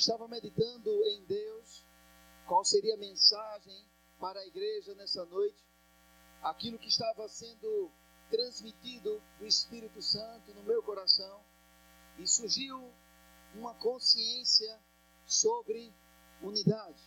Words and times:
estava 0.00 0.26
meditando 0.26 0.90
em 1.04 1.24
Deus, 1.24 1.84
qual 2.46 2.64
seria 2.64 2.94
a 2.94 2.98
mensagem 2.98 3.86
para 4.18 4.40
a 4.40 4.46
igreja 4.46 4.94
nessa 4.94 5.24
noite, 5.26 5.62
aquilo 6.42 6.78
que 6.78 6.88
estava 6.88 7.28
sendo 7.28 7.90
transmitido 8.30 9.20
do 9.38 9.46
Espírito 9.46 10.00
Santo 10.00 10.54
no 10.54 10.62
meu 10.62 10.82
coração, 10.82 11.44
e 12.18 12.26
surgiu 12.26 12.90
uma 13.54 13.74
consciência 13.74 14.78
sobre 15.26 15.92
unidade. 16.42 17.02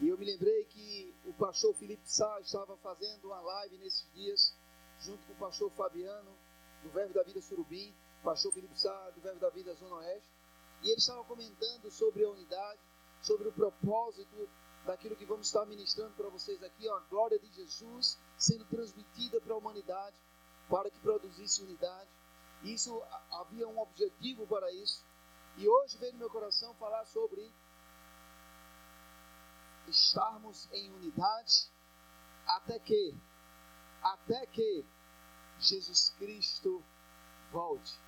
E 0.00 0.08
eu 0.08 0.16
me 0.16 0.24
lembrei 0.24 0.64
que 0.66 1.14
o 1.24 1.32
pastor 1.32 1.74
Felipe 1.74 2.08
Sá 2.08 2.40
estava 2.40 2.76
fazendo 2.76 3.26
uma 3.26 3.40
live 3.40 3.76
nesses 3.78 4.08
dias, 4.12 4.54
junto 5.00 5.26
com 5.26 5.32
o 5.32 5.36
pastor 5.36 5.70
Fabiano, 5.72 6.30
do 6.82 6.90
Verbo 6.90 7.14
da 7.14 7.24
Vida 7.24 7.40
Surubim, 7.40 7.92
pastor 8.22 8.52
Felipe 8.52 8.78
Sá, 8.78 9.10
do 9.10 9.20
Verbo 9.20 9.40
da 9.40 9.50
Vida 9.50 9.74
Zona 9.74 9.96
Oeste, 9.96 10.37
e 10.82 10.88
ele 10.88 10.98
estava 10.98 11.24
comentando 11.24 11.90
sobre 11.90 12.24
a 12.24 12.30
unidade, 12.30 12.80
sobre 13.20 13.48
o 13.48 13.52
propósito 13.52 14.48
daquilo 14.86 15.16
que 15.16 15.24
vamos 15.24 15.46
estar 15.46 15.66
ministrando 15.66 16.14
para 16.14 16.28
vocês 16.28 16.62
aqui, 16.62 16.88
ó, 16.88 16.96
a 16.96 17.00
glória 17.00 17.38
de 17.38 17.50
Jesus 17.52 18.18
sendo 18.36 18.64
transmitida 18.66 19.40
para 19.40 19.54
a 19.54 19.58
humanidade, 19.58 20.16
para 20.68 20.90
que 20.90 20.98
produzisse 21.00 21.62
unidade. 21.62 22.08
Isso 22.62 23.02
havia 23.32 23.66
um 23.68 23.78
objetivo 23.78 24.46
para 24.46 24.70
isso. 24.72 25.04
E 25.56 25.68
hoje 25.68 25.98
veio 25.98 26.12
no 26.12 26.18
meu 26.20 26.30
coração 26.30 26.74
falar 26.74 27.04
sobre 27.06 27.50
estarmos 29.88 30.68
em 30.72 30.92
unidade 30.92 31.68
até 32.46 32.78
que, 32.78 33.14
até 34.02 34.46
que 34.46 34.84
Jesus 35.58 36.14
Cristo 36.18 36.82
volte. 37.50 37.98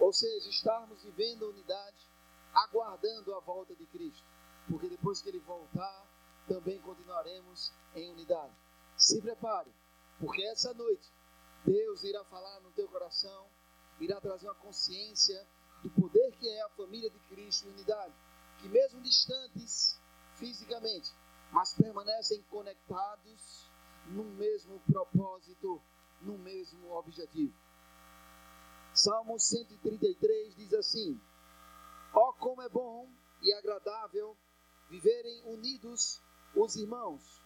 Ou 0.00 0.12
seja, 0.12 0.48
estarmos 0.48 1.02
vivendo 1.04 1.44
a 1.44 1.48
unidade, 1.50 2.08
aguardando 2.54 3.34
a 3.34 3.40
volta 3.40 3.76
de 3.76 3.84
Cristo. 3.86 4.24
Porque 4.68 4.88
depois 4.88 5.20
que 5.20 5.28
ele 5.28 5.40
voltar, 5.40 6.06
também 6.48 6.80
continuaremos 6.80 7.72
em 7.94 8.10
unidade. 8.10 8.52
Se 8.96 9.20
prepare, 9.20 9.70
porque 10.18 10.42
essa 10.44 10.74
noite 10.74 11.08
Deus 11.64 12.02
irá 12.04 12.24
falar 12.24 12.60
no 12.60 12.70
teu 12.72 12.88
coração, 12.88 13.46
irá 14.00 14.20
trazer 14.20 14.46
uma 14.46 14.54
consciência 14.54 15.46
do 15.82 15.90
poder 15.90 16.32
que 16.32 16.48
é 16.48 16.62
a 16.62 16.68
família 16.70 17.10
de 17.10 17.18
Cristo 17.20 17.68
em 17.68 17.72
unidade, 17.72 18.14
que 18.58 18.68
mesmo 18.68 19.00
distantes 19.02 20.00
fisicamente, 20.36 21.12
mas 21.52 21.74
permanecem 21.74 22.42
conectados 22.44 23.70
no 24.06 24.24
mesmo 24.24 24.80
propósito, 24.80 25.80
no 26.22 26.38
mesmo 26.38 26.90
objetivo. 26.92 27.54
Salmo 29.02 29.38
133 29.38 30.54
diz 30.56 30.74
assim: 30.74 31.18
Ó 32.12 32.28
oh, 32.28 32.32
como 32.34 32.60
é 32.60 32.68
bom 32.68 33.08
e 33.40 33.50
agradável 33.54 34.36
viverem 34.90 35.42
unidos 35.46 36.20
os 36.54 36.76
irmãos. 36.76 37.40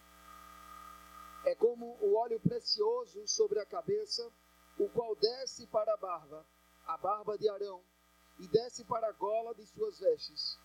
É 1.45 1.55
como 1.55 1.97
o 2.01 2.15
óleo 2.17 2.41
precioso 2.41 3.25
sobre 3.25 3.59
a 3.61 3.65
cabeça, 3.65 4.29
o 4.77 4.89
qual 4.89 5.15
desce 5.15 5.65
para 5.67 5.93
a 5.93 5.97
barba, 5.97 6.45
a 6.87 6.97
barba 6.97 7.37
de 7.37 7.47
Arão, 7.47 7.81
e 8.37 8.47
desce 8.49 8.83
para 8.83 9.07
a 9.07 9.13
gola 9.13 9.55
de 9.55 9.65
suas 9.65 9.97
vestes. 9.97 10.59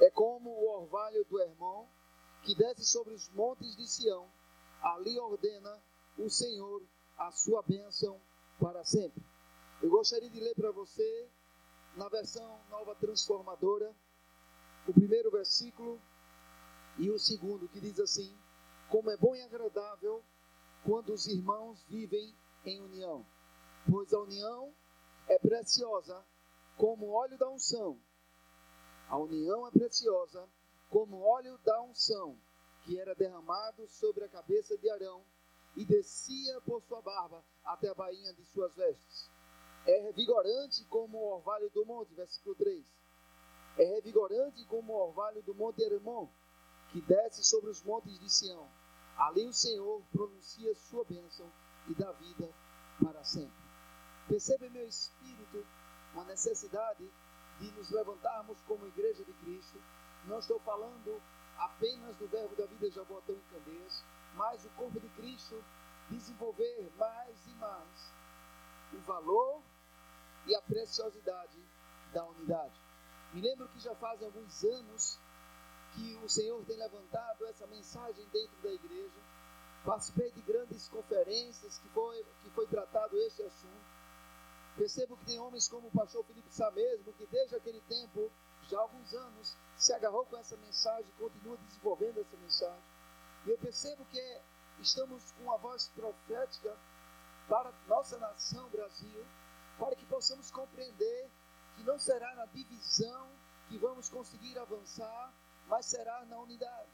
É 0.00 0.08
como 0.08 0.48
o 0.48 0.70
orvalho 0.70 1.22
do 1.26 1.38
irmão 1.38 1.86
que 2.44 2.54
desce 2.54 2.86
sobre 2.86 3.12
os 3.12 3.28
montes 3.28 3.76
de 3.76 3.86
Sião, 3.86 4.26
ali 4.80 5.18
ordena 5.18 5.78
o 6.16 6.30
Senhor 6.30 6.82
a 7.18 7.30
sua 7.30 7.62
bênção 7.62 8.18
para 8.58 8.82
sempre. 8.84 9.22
Eu 9.84 9.90
gostaria 9.90 10.30
de 10.30 10.40
ler 10.40 10.54
para 10.54 10.70
você, 10.70 11.28
na 11.94 12.08
versão 12.08 12.58
nova 12.70 12.94
transformadora, 12.94 13.94
o 14.88 14.94
primeiro 14.94 15.30
versículo 15.30 16.00
e 16.96 17.10
o 17.10 17.18
segundo, 17.18 17.68
que 17.68 17.82
diz 17.82 18.00
assim: 18.00 18.34
Como 18.88 19.10
é 19.10 19.16
bom 19.18 19.36
e 19.36 19.42
agradável 19.42 20.24
quando 20.86 21.12
os 21.12 21.26
irmãos 21.26 21.84
vivem 21.86 22.34
em 22.64 22.80
união, 22.80 23.26
pois 23.86 24.10
a 24.14 24.20
união 24.20 24.72
é 25.28 25.38
preciosa 25.38 26.24
como 26.78 27.10
óleo 27.10 27.36
da 27.36 27.50
unção. 27.50 28.00
A 29.10 29.18
união 29.18 29.68
é 29.68 29.70
preciosa 29.70 30.48
como 30.88 31.20
óleo 31.20 31.58
da 31.58 31.82
unção, 31.82 32.38
que 32.86 32.98
era 32.98 33.14
derramado 33.14 33.86
sobre 33.86 34.24
a 34.24 34.30
cabeça 34.30 34.78
de 34.78 34.88
Arão 34.88 35.22
e 35.76 35.84
descia 35.84 36.58
por 36.62 36.80
sua 36.84 37.02
barba 37.02 37.44
até 37.62 37.90
a 37.90 37.94
bainha 37.94 38.32
de 38.32 38.46
suas 38.46 38.74
vestes. 38.76 39.33
É 39.86 40.00
revigorante 40.00 40.84
como 40.86 41.18
o 41.18 41.34
orvalho 41.34 41.70
do 41.70 41.84
monte, 41.84 42.14
versículo 42.14 42.54
3. 42.54 42.84
É 43.76 43.84
revigorante 43.84 44.64
como 44.66 44.92
o 44.92 45.08
orvalho 45.08 45.42
do 45.42 45.54
monte 45.54 45.82
Hermon, 45.82 46.28
que 46.90 47.00
desce 47.02 47.44
sobre 47.44 47.70
os 47.70 47.82
montes 47.82 48.18
de 48.18 48.30
Sião. 48.30 48.68
Ali 49.16 49.46
o 49.46 49.52
Senhor 49.52 50.02
pronuncia 50.12 50.74
sua 50.74 51.04
bênção 51.04 51.50
e 51.88 51.94
dá 51.94 52.10
vida 52.12 52.48
para 53.02 53.22
sempre. 53.24 53.64
Percebe 54.26 54.70
meu 54.70 54.86
espírito 54.86 55.64
uma 56.14 56.24
necessidade 56.24 57.08
de 57.60 57.70
nos 57.72 57.90
levantarmos 57.90 58.60
como 58.62 58.86
igreja 58.86 59.22
de 59.24 59.32
Cristo 59.34 59.78
não 60.26 60.38
estou 60.38 60.58
falando 60.60 61.20
apenas 61.58 62.16
do 62.16 62.26
verbo 62.26 62.56
da 62.56 62.64
vida 62.66 62.90
Jabotão 62.90 63.34
em 63.34 63.54
Candeias, 63.54 64.02
mas 64.34 64.64
o 64.64 64.70
corpo 64.70 64.98
de 64.98 65.08
Cristo 65.10 65.62
desenvolver 66.08 66.90
mais 66.96 67.46
e 67.46 67.50
mais 67.50 68.12
o 68.92 68.98
valor 69.00 69.62
e 70.46 70.54
a 70.54 70.62
preciosidade 70.62 71.58
da 72.12 72.24
unidade. 72.24 72.80
Me 73.32 73.40
lembro 73.40 73.68
que 73.68 73.80
já 73.80 73.94
fazem 73.96 74.26
alguns 74.26 74.62
anos 74.64 75.18
que 75.94 76.16
o 76.24 76.28
Senhor 76.28 76.64
tem 76.64 76.76
levantado 76.76 77.46
essa 77.46 77.66
mensagem 77.66 78.24
dentro 78.32 78.56
da 78.62 78.70
igreja. 78.70 79.20
Participei 79.84 80.30
de 80.32 80.40
grandes 80.42 80.88
conferências 80.88 81.78
que 81.78 81.88
foi, 81.88 82.24
que 82.42 82.50
foi 82.50 82.66
tratado 82.66 83.16
este 83.18 83.42
assunto. 83.42 83.94
Percebo 84.76 85.16
que 85.16 85.26
tem 85.26 85.38
homens 85.38 85.68
como 85.68 85.88
o 85.88 85.90
pastor 85.90 86.24
Felipe 86.24 86.52
Sá 86.52 86.70
mesmo, 86.72 87.12
que 87.12 87.26
desde 87.26 87.54
aquele 87.56 87.80
tempo, 87.82 88.30
já 88.68 88.78
há 88.78 88.82
alguns 88.82 89.14
anos, 89.14 89.56
se 89.76 89.92
agarrou 89.92 90.24
com 90.26 90.36
essa 90.36 90.56
mensagem, 90.56 91.06
continua 91.18 91.56
desenvolvendo 91.58 92.20
essa 92.20 92.36
mensagem. 92.36 92.82
E 93.46 93.50
eu 93.50 93.58
percebo 93.58 94.04
que 94.06 94.40
estamos 94.80 95.32
com 95.32 95.44
uma 95.44 95.58
voz 95.58 95.88
profética 95.94 96.76
para 97.48 97.72
nossa 97.86 98.18
nação 98.18 98.68
Brasil, 98.70 99.24
para 99.78 99.96
que 99.96 100.04
possamos 100.06 100.50
compreender 100.50 101.30
que 101.76 101.82
não 101.82 101.98
será 101.98 102.34
na 102.34 102.46
divisão 102.46 103.28
que 103.68 103.78
vamos 103.78 104.08
conseguir 104.08 104.58
avançar, 104.58 105.32
mas 105.68 105.86
será 105.86 106.24
na 106.26 106.38
unidade. 106.38 106.90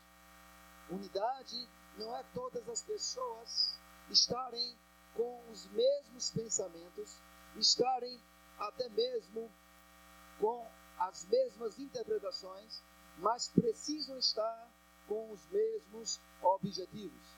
Unidade 0.88 1.68
não 1.98 2.16
é 2.16 2.24
todas 2.34 2.68
as 2.68 2.82
pessoas 2.82 3.78
estarem 4.10 4.76
com 5.14 5.42
os 5.50 5.66
mesmos 5.66 6.30
pensamentos, 6.30 7.16
estarem 7.56 8.20
até 8.58 8.88
mesmo 8.90 9.50
com 10.38 10.66
as 10.98 11.24
mesmas 11.26 11.78
interpretações, 11.78 12.82
mas 13.18 13.48
precisam 13.48 14.18
estar 14.18 14.68
com 15.08 15.30
os 15.32 15.44
mesmos 15.46 16.20
objetivos. 16.42 17.36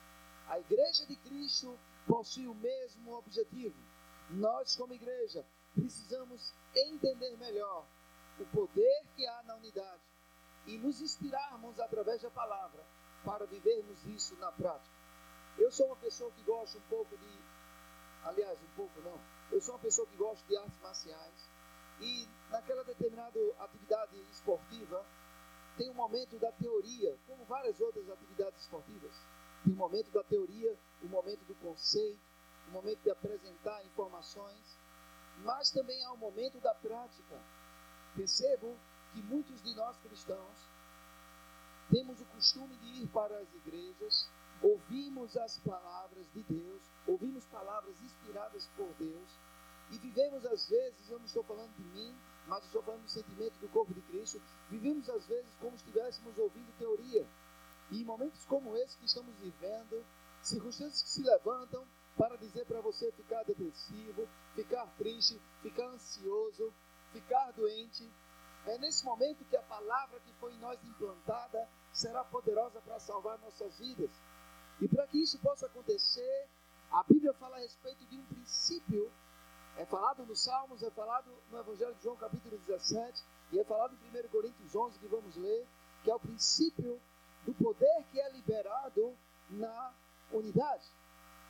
A 0.49 0.59
Igreja 0.61 1.07
de 1.07 1.17
Cristo 1.17 1.79
possui 2.07 2.47
o 2.47 2.55
mesmo 2.55 3.15
objetivo. 3.15 3.77
Nós, 4.33 4.75
como 4.77 4.95
igreja, 4.95 5.45
precisamos 5.75 6.53
entender 6.75 7.37
melhor 7.37 7.85
o 8.39 8.47
poder 8.47 9.05
que 9.15 9.27
há 9.27 9.43
na 9.43 9.57
unidade 9.57 10.01
e 10.67 10.79
nos 10.79 11.01
inspirarmos 11.01 11.79
através 11.79 12.23
da 12.23 12.31
palavra 12.31 12.83
para 13.25 13.47
vivermos 13.47 14.05
isso 14.07 14.35
na 14.37 14.51
prática. 14.51 14.95
Eu 15.59 15.71
sou 15.71 15.87
uma 15.87 15.97
pessoa 15.97 16.31
que 16.33 16.43
gosta 16.43 16.79
um 16.79 16.89
pouco 16.89 17.17
de, 17.17 17.39
aliás, 18.25 18.59
um 18.59 18.77
pouco 18.77 19.01
não, 19.03 19.21
eu 19.51 19.61
sou 19.61 19.75
uma 19.75 19.81
pessoa 19.81 20.07
que 20.07 20.17
gosta 20.17 20.47
de 20.49 20.57
artes 20.57 20.81
marciais 20.81 21.51
e 22.01 22.27
naquela 22.51 22.83
determinada 22.85 23.39
atividade 23.61 24.19
esportiva, 24.33 25.05
tem 25.77 25.91
um 25.91 25.95
momento 25.95 26.39
da 26.39 26.51
teoria, 26.53 27.17
como 27.27 27.45
várias 27.45 27.81
outras 27.81 28.09
atividades 28.11 28.63
esportivas. 28.63 29.13
Tem 29.65 29.73
o 29.73 29.77
um 29.77 29.79
momento 29.79 30.11
da 30.11 30.23
teoria, 30.25 30.77
o 31.03 31.07
um 31.07 31.09
momento 31.09 31.45
do 31.45 31.55
conceito, 31.57 32.32
o 32.69 32.71
momento 32.71 33.03
de 33.03 33.11
apresentar 33.11 33.85
informações, 33.85 34.79
mas 35.45 35.71
também 35.71 36.05
há 36.05 36.13
o 36.13 36.17
momento 36.17 36.59
da 36.61 36.75
prática. 36.75 37.39
Percebo 38.15 38.77
que 39.13 39.23
muitos 39.23 39.63
de 39.63 39.75
nós 39.75 39.97
cristãos 39.99 40.73
temos 41.91 42.21
o 42.21 42.25
costume 42.27 42.75
de 42.77 43.03
ir 43.03 43.07
para 43.09 43.39
as 43.39 43.49
igrejas, 43.55 44.29
ouvimos 44.63 45.37
as 45.37 45.59
palavras 45.59 46.27
de 46.33 46.43
Deus, 46.43 46.83
ouvimos 47.07 47.45
palavras 47.47 47.95
inspiradas 48.03 48.67
por 48.77 48.89
Deus, 48.99 49.29
e 49.91 49.99
vivemos 49.99 50.47
às 50.47 50.69
vezes, 50.69 51.11
eu 51.11 51.19
não 51.19 51.27
estou 51.27 51.43
falando 51.45 51.75
de 51.77 51.83
mim, 51.83 52.15
mas 52.47 52.65
estou 52.65 52.83
falando 52.83 53.03
do 53.03 53.11
sentimento 53.11 53.59
do 53.61 53.69
corpo 53.69 53.93
de 53.93 54.01
Cristo, 54.03 54.41
vivemos 54.71 55.09
às 55.11 55.27
vezes 55.27 55.51
como 55.61 55.77
se 55.77 55.85
estivéssemos 55.85 56.39
ouvindo 56.39 56.79
teoria. 56.79 57.27
E 57.91 58.01
em 58.01 58.05
momentos 58.05 58.45
como 58.47 58.75
esse 58.77 58.97
que 58.97 59.05
estamos 59.05 59.35
vivendo, 59.37 60.03
circunstâncias 60.43 61.03
que 61.03 61.11
se 61.11 61.23
levantam 61.23 61.87
para 62.17 62.37
dizer 62.37 62.65
para 62.67 62.81
você 62.81 63.11
ficar 63.13 63.43
depressivo, 63.45 64.29
ficar 64.55 64.87
triste, 64.99 65.41
ficar 65.63 65.87
ansioso, 65.87 66.73
ficar 67.13 67.53
doente, 67.53 68.09
É 68.65 68.79
nesse 68.79 69.05
momento 69.05 69.45
que 69.45 69.57
a 69.57 69.63
palavra 69.63 70.21
que 70.21 70.33
foi 70.35 70.53
em 70.53 70.59
nós 70.59 70.79
implantada 70.85 71.69
será 71.93 72.23
poderosa 72.23 72.81
para 72.81 73.01
salvar 73.01 73.37
nossas 73.41 73.77
vidas. 73.79 74.11
E 74.81 74.87
para 74.87 75.07
que 75.09 75.19
isso 75.19 75.37
possa 75.41 75.67
acontecer, 75.67 76.49
a 76.93 77.03
Bíblia 77.03 77.33
fala 77.35 77.57
a 77.57 77.61
respeito 77.61 78.05
de 78.07 78.17
um 78.17 78.25
princípio. 78.27 79.11
É 79.77 79.85
falado 79.87 80.25
nos 80.27 80.45
Salmos, 80.45 80.83
é 80.83 80.91
falado 80.91 81.29
no 81.51 81.59
Evangelho 81.59 81.95
de 81.95 82.03
João, 82.03 82.17
capítulo 82.17 82.57
17, 82.59 83.25
e 83.53 83.59
é 83.59 83.65
falado 83.65 83.97
em 83.97 84.27
1 84.27 84.29
Coríntios 84.29 84.77
11, 84.77 84.99
que 84.99 85.07
vamos 85.09 85.35
ler, 85.37 85.67
que 86.05 86.11
é 86.11 86.15
o 86.15 86.21
princípio 86.21 87.01
do 87.45 87.55
poder 87.55 88.05
que 88.13 88.21
é 88.21 88.31
liberado 88.31 89.17
na 89.51 89.93
unidade. 90.31 90.87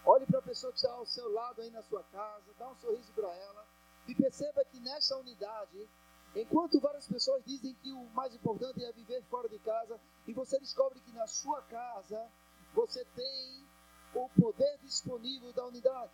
Olhe 0.05 0.27
para 0.27 0.41
a 0.41 0.43
pessoa 0.43 0.73
que 0.73 0.79
está 0.79 0.91
ao 0.91 1.07
seu 1.07 1.33
lado 1.33 1.63
aí 1.63 1.71
na 1.71 1.83
sua 1.83 2.03
casa, 2.05 2.53
dá 2.59 2.69
um 2.69 2.77
sorriso 2.77 3.13
para 3.13 3.33
ela 3.33 3.67
e 4.09 4.15
perceba 4.15 4.65
que 4.65 4.81
nessa 4.81 5.17
unidade, 5.17 5.89
enquanto 6.35 6.81
várias 6.81 7.07
pessoas 7.07 7.45
dizem 7.45 7.75
que 7.75 7.93
o 7.93 8.05
mais 8.11 8.35
importante 8.35 8.85
é 8.85 8.93
viver 8.93 9.23
fora 9.25 9.49
de 9.49 9.59
casa, 9.61 10.01
e 10.27 10.33
você 10.33 10.59
descobre 10.59 11.01
que 11.01 11.13
na 11.13 11.27
sua 11.27 11.63
casa 11.63 12.29
você 12.75 13.05
tem 13.15 13.65
o 14.15 14.29
poder 14.31 14.79
disponível 14.79 15.53
da 15.53 15.67
unidade. 15.67 16.13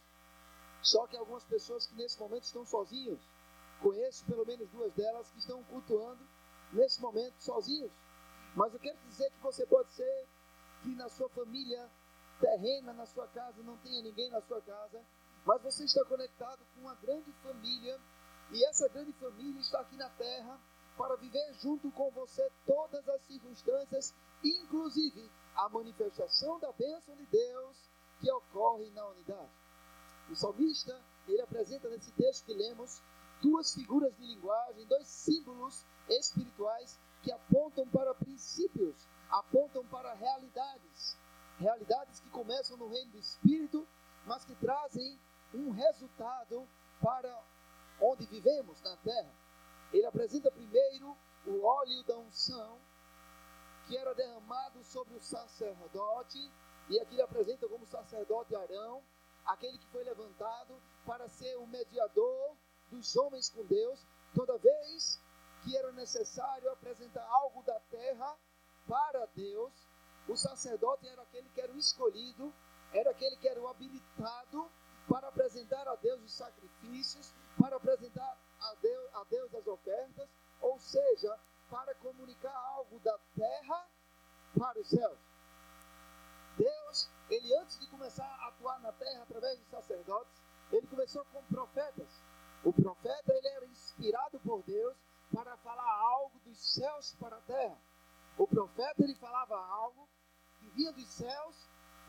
Só 0.82 1.06
que 1.06 1.16
algumas 1.16 1.44
pessoas 1.44 1.86
que 1.86 1.94
nesse 1.94 2.18
momento 2.20 2.44
estão 2.44 2.64
sozinhos, 2.66 3.20
conheço 3.80 4.24
pelo 4.26 4.44
menos 4.44 4.68
duas 4.68 4.92
delas 4.92 5.30
que 5.30 5.38
estão 5.38 5.62
cultuando 5.64 6.22
nesse 6.72 7.00
momento 7.00 7.34
sozinhos. 7.38 7.90
Mas 8.54 8.72
eu 8.74 8.80
quero 8.80 8.98
dizer 9.08 9.30
que 9.30 9.38
você 9.40 9.64
pode 9.66 9.90
ser 9.92 10.26
que 10.82 10.94
na 10.94 11.08
sua 11.08 11.28
família 11.30 11.88
terrena, 12.40 12.92
na 12.92 13.06
sua 13.06 13.26
casa, 13.28 13.62
não 13.62 13.76
tenha 13.78 14.02
ninguém 14.02 14.30
na 14.30 14.40
sua 14.42 14.60
casa, 14.62 15.00
mas 15.44 15.62
você 15.62 15.84
está 15.84 16.04
conectado 16.04 16.60
com 16.74 16.82
uma 16.82 16.94
grande 16.96 17.32
família 17.42 17.98
e 18.50 18.64
essa 18.64 18.88
grande 18.88 19.12
família 19.14 19.60
está 19.60 19.80
aqui 19.80 19.96
na 19.96 20.08
terra 20.10 20.58
para 20.96 21.16
viver 21.16 21.54
junto 21.60 21.90
com 21.92 22.10
você 22.10 22.50
todas 22.66 23.08
as 23.08 23.22
circunstâncias, 23.22 24.14
inclusive 24.42 25.30
a 25.54 25.68
manifestação 25.68 26.58
da 26.58 26.72
bênção 26.72 27.14
de 27.16 27.26
Deus 27.26 27.76
que 28.20 28.30
ocorre 28.30 28.90
na 28.90 29.06
unidade. 29.08 29.50
O 30.30 30.34
salmista, 30.34 31.00
ele 31.26 31.40
apresenta 31.40 31.88
nesse 31.88 32.10
texto 32.12 32.44
que 32.46 32.54
lemos 32.54 33.00
duas 33.40 33.74
figuras 33.74 34.14
de 34.16 34.26
linguagem, 34.26 34.86
dois 34.86 35.06
símbolos 35.06 35.84
espirituais 36.08 36.98
que 37.22 37.32
apontam 37.32 37.86
para 37.88 38.14
princípios, 38.14 38.96
apontam 39.30 39.84
para 39.86 40.14
realidades. 40.14 41.16
Realidades 41.58 42.20
que 42.20 42.30
começam 42.30 42.76
no 42.76 42.88
reino 42.88 43.12
do 43.12 43.18
Espírito, 43.18 43.86
mas 44.24 44.44
que 44.44 44.54
trazem 44.56 45.18
um 45.52 45.70
resultado 45.70 46.68
para 47.00 47.42
onde 48.00 48.26
vivemos 48.26 48.80
na 48.82 48.96
terra. 48.98 49.32
Ele 49.92 50.06
apresenta 50.06 50.50
primeiro 50.50 51.16
o 51.46 51.64
óleo 51.64 52.02
da 52.04 52.16
unção, 52.18 52.78
que 53.86 53.96
era 53.96 54.14
derramado 54.14 54.84
sobre 54.84 55.14
o 55.14 55.20
sacerdote, 55.20 56.38
e 56.88 57.00
aqui 57.00 57.14
ele 57.14 57.22
apresenta 57.22 57.66
como 57.68 57.86
sacerdote 57.86 58.54
Arão, 58.54 59.02
aquele 59.46 59.78
que 59.78 59.86
foi 59.86 60.04
levantado 60.04 60.80
para 61.04 61.28
ser 61.28 61.56
o 61.56 61.66
mediador 61.66 62.56
dos 62.90 63.16
homens 63.16 63.48
com 63.48 63.64
Deus, 63.64 64.06
toda 64.34 64.58
vez 64.58 65.20
que 65.64 65.76
era 65.76 65.90
necessário 65.92 66.70
apresentar 66.70 67.26
algo 67.28 67.62
da 67.62 67.80
terra 67.90 68.36
para 68.86 69.26
Deus, 69.34 69.87
o 70.28 70.36
sacerdote 70.36 71.08
era 71.08 71.22
aquele 71.22 71.48
que 71.50 71.60
era 71.60 71.72
o 71.72 71.78
escolhido, 71.78 72.52
era 72.92 73.10
aquele 73.10 73.36
que 73.36 73.48
era 73.48 73.60
o 73.60 73.68
habilitado 73.68 74.70
para 75.08 75.28
apresentar 75.28 75.88
a 75.88 75.96
Deus 75.96 76.22
os 76.22 76.34
sacrifícios, 76.34 77.32
para 77.58 77.76
apresentar 77.76 78.36
a 78.60 78.74
Deus, 78.80 79.14
a 79.14 79.24
Deus 79.24 79.54
as 79.54 79.66
ofertas, 79.66 80.28
ou 80.60 80.78
seja, 80.78 81.38
para 81.70 81.94
comunicar 81.96 82.54
algo 82.54 82.98
da 83.00 83.18
terra 83.34 83.88
para 84.58 84.78
os 84.78 84.88
céus. 84.88 85.18
Deus, 86.56 87.08
ele 87.30 87.56
antes 87.56 87.78
de 87.78 87.86
começar 87.86 88.26
a 88.26 88.48
atuar 88.48 88.80
na 88.80 88.92
terra 88.92 89.22
através 89.22 89.58
dos 89.58 89.68
sacerdotes, 89.68 90.42
ele 90.72 90.86
começou 90.88 91.24
com 91.26 91.42
profetas. 91.44 92.08
O 92.64 92.72
profeta 92.72 93.32
ele 93.32 93.48
era 93.48 93.66
inspirado 93.66 94.40
por 94.40 94.62
Deus 94.64 94.96
para 95.32 95.56
falar 95.58 95.90
algo 96.00 96.38
dos 96.40 96.74
céus 96.74 97.14
para 97.20 97.36
a 97.36 97.40
terra. 97.42 97.78
O 98.36 98.46
profeta 98.46 99.02
ele 99.02 99.14
falava 99.14 99.56
algo 99.56 100.08
dos 100.86 101.08
céus 101.08 101.56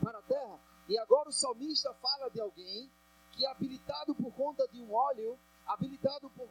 para 0.02 0.18
a 0.18 0.22
terra. 0.22 0.58
E 0.88 0.98
agora 0.98 1.28
o 1.28 1.32
salmista 1.32 1.92
fala 1.94 2.30
de 2.30 2.40
alguém 2.40 2.90
que 3.32 3.44
é 3.44 3.50
habilitado 3.50 4.14
por 4.14 4.32
conta 4.34 4.66
de 4.68 4.80
um 4.80 4.92
óleo, 4.92 5.38
habilitado 5.66 6.30
por, 6.30 6.48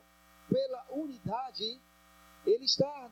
pela 0.50 0.86
unidade, 0.92 1.80
ele 2.45 2.66
está 2.66 3.12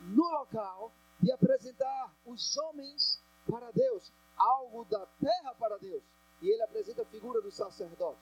no 0.00 0.24
local 0.30 0.92
de 1.20 1.32
apresentar 1.32 2.12
os 2.26 2.56
homens 2.56 3.22
para 3.48 3.70
Deus, 3.70 4.12
algo 4.36 4.84
da 4.86 5.06
terra 5.20 5.54
para 5.54 5.78
Deus. 5.78 6.02
E 6.42 6.48
ele 6.48 6.62
apresenta 6.62 7.02
a 7.02 7.06
figura 7.06 7.40
do 7.40 7.50
sacerdote. 7.50 8.20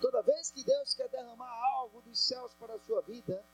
Toda 0.00 0.22
vez 0.22 0.50
que 0.50 0.64
Deus 0.64 0.94
quer 0.94 1.08
derramar 1.08 1.52
algo 1.74 2.00
dos 2.02 2.18
céus 2.18 2.52
para 2.54 2.74
a 2.74 2.80
sua 2.80 3.02
vida, 3.02 3.44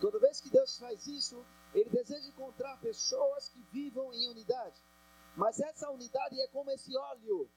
toda 0.00 0.20
vez 0.20 0.40
que 0.40 0.50
Deus 0.50 0.78
faz 0.78 1.06
isso, 1.06 1.44
Ele 1.76 1.90
deseja 1.90 2.26
encontrar 2.26 2.80
pessoas 2.80 3.50
que 3.50 3.60
vivam 3.70 4.12
em 4.14 4.30
unidade. 4.30 4.80
Mas 5.36 5.60
essa 5.60 5.90
unidade 5.90 6.40
é 6.40 6.48
como 6.48 6.70
esse 6.70 6.96
óleo. 6.96 7.50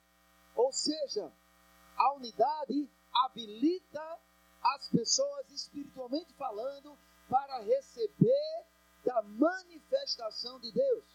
Ou 0.56 0.74
seja, 0.74 1.32
a 1.96 2.14
unidade 2.14 2.90
habilita 3.14 4.20
as 4.62 4.90
pessoas, 4.90 5.50
espiritualmente 5.52 6.34
falando, 6.34 6.98
para 7.30 7.62
receber 7.62 8.66
da 9.06 9.22
manifestação 9.22 10.60
de 10.60 10.70
Deus. 10.74 11.06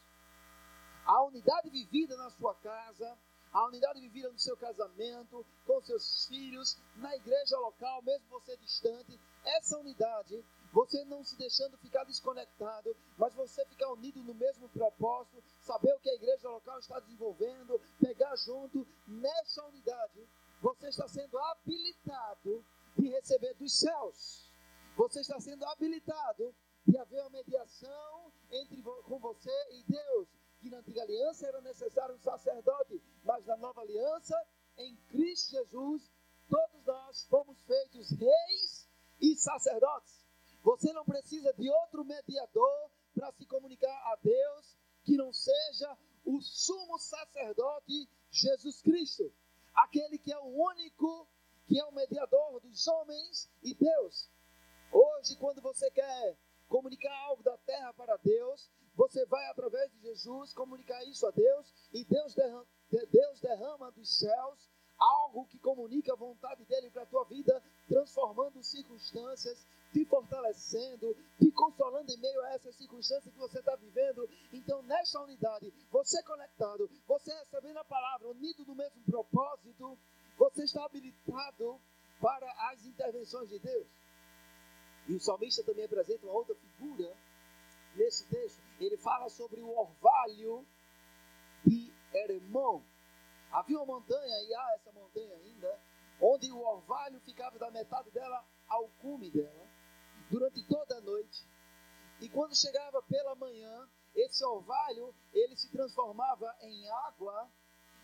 A 1.05 1.25
unidade 1.25 1.69
vivida 1.69 2.17
na 2.17 2.31
sua 2.31 2.55
casa, 2.55 3.19
a 3.53 3.67
unidade 3.67 4.01
vivida 4.01 4.31
no 4.31 4.39
seu 4.39 4.57
casamento, 4.57 5.45
com 5.67 5.79
seus 5.83 6.27
filhos, 6.27 6.79
na 6.97 7.15
igreja 7.15 7.59
local, 7.59 8.01
mesmo 8.01 8.27
você 8.31 8.57
distante, 8.57 9.21
essa 9.45 9.79
unidade, 9.79 10.43
você 10.75 11.05
não 11.05 11.23
se 11.23 11.37
deixando 11.37 11.79
ficar 11.79 12.03
desconectado, 12.03 12.97
mas 13.17 13.33
você 13.33 13.65
ficar 13.67 13.93
unido 13.93 14.21
no 14.25 14.35
mesmo 14.35 14.69
propósito, 14.71 15.41
saber 15.61 15.95
o 15.95 16.01
que 16.01 16.11
a 16.11 16.15
igreja 16.15 16.49
local 16.49 16.81
está 16.81 16.99
desenvolvendo, 16.99 17.81
pegar 18.01 18.35
junto, 18.35 18.85
nessa 19.07 19.65
unidade, 19.67 20.29
você 20.61 20.89
está 20.89 21.07
sendo 21.07 21.39
habilitado 21.39 22.65
de 22.99 23.09
receber 23.09 23.55
dos 23.55 23.79
céus. 23.79 24.53
Você 24.97 25.21
está 25.21 25.39
sendo 25.39 25.65
habilitado 25.65 26.53
de 26.85 26.99
haver 26.99 27.21
uma 27.21 27.31
mediação 27.31 28.33
entre 28.51 28.83
com 28.83 29.19
você 29.21 29.69
e 29.71 29.85
Deus 29.85 30.29
que 30.59 30.71
na 30.71 30.79
antiga 30.79 31.03
aliança 31.03 31.47
era 31.47 31.61
necessário 31.61 32.17
um 32.17 32.19
sacerdote, 32.19 33.01
mas 33.23 33.45
na 33.47 33.57
nova 33.59 33.83
aliança, 33.83 34.35
em 34.79 34.97
Cristo 35.09 35.51
Jesus, 35.51 36.11
todos 36.49 36.85
nós 36.85 37.27
fomos 37.27 37.63
feitos 37.65 38.11
reis 38.11 38.89
e 39.21 39.37
sacerdotes. 39.37 40.24
Você 40.65 40.91
não 40.95 41.05
precisa 41.05 41.53
de 41.53 41.71
outro 41.71 42.05
mediador 42.07 42.91
para 43.15 43.31
se 43.33 43.45
comunicar 43.45 43.95
a 44.13 44.17
Deus 44.17 44.79
que 45.05 45.15
não 45.15 45.31
seja 45.31 45.97
o 46.25 46.41
sumo 46.41 46.99
sacerdote 46.99 48.09
Jesus 48.31 48.81
Cristo, 48.81 49.31
aquele 49.75 50.19
que 50.19 50.33
é 50.33 50.39
o 50.39 50.47
único 50.47 51.29
que 51.67 51.79
é 51.79 51.85
o 51.85 51.93
mediador 51.93 52.61
dos 52.61 52.89
homens 52.89 53.51
e 53.63 53.75
Deus. 53.75 54.31
Hoje, 54.91 55.37
quando 55.37 55.61
você 55.61 55.91
quer 55.91 56.39
comunicar 56.67 57.15
algo 57.27 57.43
da 57.43 57.59
terra 57.59 57.93
para 57.93 58.17
Deus, 58.17 58.71
você 58.95 59.27
vai, 59.27 59.47
através 59.51 59.93
de 59.93 60.01
Jesus, 60.01 60.55
comunicar 60.55 61.05
isso 61.05 61.27
a 61.27 61.31
Deus 61.31 61.75
e 61.93 62.05
Deus 62.05 62.35
derrama, 62.35 62.67
Deus 63.11 63.41
derrama 63.41 63.93
dos 63.93 64.19
céus 64.19 64.71
algo 65.05 65.47
que 65.47 65.59
comunica 65.59 66.13
a 66.13 66.17
vontade 66.17 66.65
dele 66.65 66.91
para 66.91 67.03
a 67.03 67.07
tua 67.07 67.25
vida, 67.25 67.63
transformando 67.89 68.63
circunstâncias, 68.63 69.67
te 69.93 70.05
fortalecendo, 70.05 71.15
te 71.39 71.51
consolando 71.53 72.11
em 72.11 72.17
meio 72.19 72.41
a 72.43 72.55
essas 72.55 72.75
circunstâncias 72.77 73.33
que 73.33 73.39
você 73.39 73.59
está 73.59 73.77
vivendo. 73.77 74.29
Então, 74.53 74.83
nesta 74.83 75.21
unidade, 75.21 75.73
você 75.91 76.23
conectado, 76.23 76.91
você 77.07 77.33
recebendo 77.33 77.79
a 77.79 77.85
palavra, 77.85 78.29
unido 78.29 78.65
no 78.65 78.75
mesmo 78.75 79.03
propósito, 79.05 79.99
você 80.37 80.65
está 80.65 80.85
habilitado 80.85 81.81
para 82.21 82.51
as 82.71 82.85
intervenções 82.85 83.49
de 83.49 83.59
Deus. 83.59 83.87
E 85.07 85.15
o 85.15 85.21
salmista 85.21 85.63
também 85.63 85.85
apresenta 85.85 86.27
uma 86.27 86.35
outra 86.35 86.55
figura 86.55 87.15
nesse 87.95 88.25
texto, 88.25 88.61
ele 88.81 88.97
fala 88.97 89.29
sobre 89.29 89.61
o 89.61 89.69
orvalho 89.69 90.67
de 91.65 91.93
Heremon. 92.13 92.83
Havia 93.55 93.77
uma 93.77 93.87
montanha, 93.87 94.43
e 94.43 94.53
há 94.53 94.75
essa 94.75 94.91
montanha 94.91 95.33
ainda, 95.37 95.81
onde 96.21 96.51
o 96.51 96.59
orvalho 96.59 97.21
ficava 97.21 97.57
da 97.57 97.71
metade 97.71 98.11
dela 98.11 98.45
ao 98.67 98.89
cume 99.01 99.31
dela, 99.31 99.69
durante 100.29 100.67
toda 100.67 100.97
a 100.97 101.01
noite. 101.01 101.49
E 102.21 102.29
quando 102.29 102.57
chegava 102.57 103.01
pela 103.03 103.37
manhã, 103.37 103.89
esse 104.13 104.45
orvalho, 104.45 105.15
ele 105.33 105.57
se 105.57 105.71
transformava 105.71 106.53
em 106.63 106.91
água, 107.07 107.49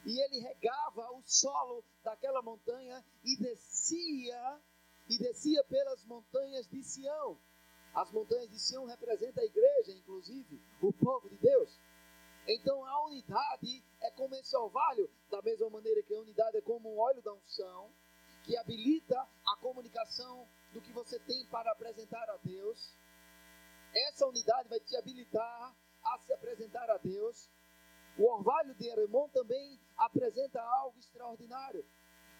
e 0.06 0.20
ele 0.20 0.38
regava 0.38 1.10
o 1.14 1.22
solo 1.24 1.84
daquela 2.04 2.40
montanha 2.42 3.04
e 3.24 3.36
descia, 3.36 4.60
e 5.08 5.18
descia 5.18 5.64
pelas 5.64 6.04
montanhas 6.04 6.68
de 6.68 6.80
Sião. 6.84 7.36
As 7.92 8.08
montanhas 8.12 8.48
de 8.48 8.58
Sião 8.60 8.84
representam 8.84 9.42
a 9.42 9.46
igreja, 9.46 9.90
inclusive, 9.90 10.62
o 10.80 10.92
povo 10.92 11.28
de 11.28 11.36
Deus. 11.38 11.76
Então 12.46 12.84
a 12.84 13.04
unidade 13.06 13.84
é 14.00 14.10
como 14.10 14.34
esse 14.34 14.56
orvalho, 14.56 15.10
da 15.30 15.42
mesma 15.42 15.68
maneira 15.70 16.02
que 16.02 16.14
a 16.14 16.20
unidade 16.20 16.56
é 16.56 16.60
como 16.60 16.94
um 16.94 16.98
óleo 16.98 17.22
da 17.22 17.32
unção, 17.32 17.92
que 18.44 18.56
habilita 18.56 19.20
a 19.46 19.56
comunicação 19.56 20.48
do 20.72 20.80
que 20.80 20.92
você 20.92 21.18
tem 21.20 21.46
para 21.46 21.70
apresentar 21.72 22.28
a 22.30 22.36
Deus. 22.38 22.96
Essa 23.94 24.26
unidade 24.26 24.68
vai 24.68 24.80
te 24.80 24.96
habilitar 24.96 25.76
a 26.02 26.18
se 26.18 26.32
apresentar 26.32 26.88
a 26.90 26.96
Deus. 26.96 27.50
O 28.18 28.24
orvalho 28.24 28.74
de 28.74 28.88
Eremon 28.88 29.28
também 29.28 29.78
apresenta 29.96 30.60
algo 30.62 30.98
extraordinário. 30.98 31.84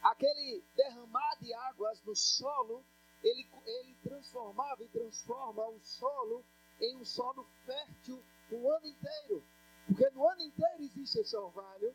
Aquele 0.02 0.64
derramar 0.74 1.36
de 1.40 1.52
águas 1.52 2.02
no 2.04 2.16
solo, 2.16 2.84
ele, 3.22 3.46
ele 3.66 3.94
transformava 3.96 4.82
e 4.82 4.88
transforma 4.88 5.68
o 5.68 5.78
solo 5.80 6.44
em 6.80 6.96
um 6.96 7.04
solo 7.04 7.46
fértil 7.66 8.24
o 8.50 8.70
ano 8.70 8.86
inteiro. 8.86 9.44
Porque 9.90 10.08
no 10.10 10.28
ano 10.28 10.42
inteiro 10.42 10.82
existe 10.84 11.18
esse 11.18 11.36
orvalho, 11.36 11.94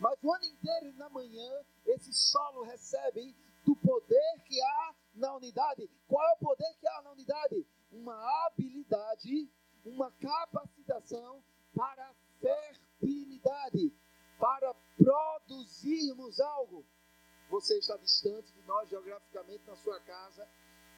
mas 0.00 0.18
o 0.22 0.32
ano 0.32 0.44
inteiro, 0.44 0.92
na 0.94 1.08
manhã, 1.08 1.64
esse 1.86 2.12
solo 2.12 2.64
recebe 2.64 3.36
do 3.64 3.76
poder 3.76 4.42
que 4.44 4.60
há 4.60 4.94
na 5.14 5.36
unidade. 5.36 5.88
Qual 6.08 6.20
é 6.28 6.32
o 6.32 6.38
poder 6.38 6.74
que 6.80 6.88
há 6.88 7.02
na 7.02 7.12
unidade? 7.12 7.64
Uma 7.92 8.46
habilidade, 8.46 9.48
uma 9.84 10.10
capacitação 10.12 11.44
para 11.72 12.12
fertilidade, 12.40 13.92
para 14.40 14.74
produzirmos 14.96 16.40
algo. 16.40 16.84
Você 17.50 17.78
está 17.78 17.96
distante 17.98 18.52
de 18.52 18.62
nós 18.62 18.88
geograficamente 18.88 19.64
na 19.64 19.76
sua 19.76 20.00
casa, 20.00 20.48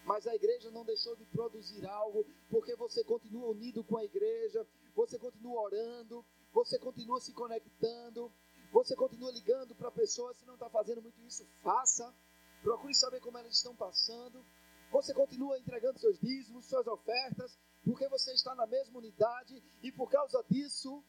mas 0.05 0.27
a 0.27 0.35
igreja 0.35 0.71
não 0.71 0.85
deixou 0.85 1.17
de 1.17 1.25
produzir 1.27 1.87
algo, 1.87 2.25
porque 2.51 2.77
você 2.77 3.03
continua 3.03 3.49
unido 3.49 3.83
com 3.83 3.97
a 3.97 4.05
igreja, 4.05 4.67
você 4.95 5.19
continua 5.19 5.63
orando, 5.63 6.25
você 6.53 6.79
continua 6.79 7.21
se 7.21 7.33
conectando, 7.33 8.31
você 8.71 8.95
continua 8.95 9.31
ligando 9.33 9.75
para 9.75 9.91
pessoas. 9.91 10.37
Se 10.37 10.45
não 10.45 10.55
está 10.55 10.69
fazendo 10.69 11.01
muito 11.01 11.21
isso, 11.23 11.47
faça. 11.63 12.15
Procure 12.63 12.95
saber 12.95 13.21
como 13.21 13.39
elas 13.39 13.55
estão 13.55 13.75
passando. 13.75 14.45
Você 14.91 15.13
continua 15.15 15.59
entregando 15.59 15.99
seus 15.99 16.19
dízimos, 16.19 16.67
suas 16.67 16.87
ofertas, 16.87 17.59
porque 17.85 18.09
você 18.09 18.33
está 18.33 18.55
na 18.55 18.67
mesma 18.67 18.99
unidade 18.99 19.63
e 19.83 19.91
por 19.91 20.11
causa 20.11 20.45
disso, 20.49 21.05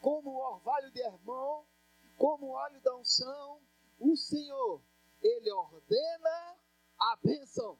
como 0.00 0.30
o 0.30 0.54
orvalho 0.54 0.90
de 0.90 1.00
irmão, 1.00 1.66
como 2.16 2.46
o 2.46 2.50
óleo 2.50 2.80
da 2.80 2.96
unção, 2.96 3.60
o 3.98 4.16
Senhor, 4.16 4.82
Ele 5.22 5.50
ordena 5.50 6.56
a 6.98 7.18
bênção. 7.22 7.78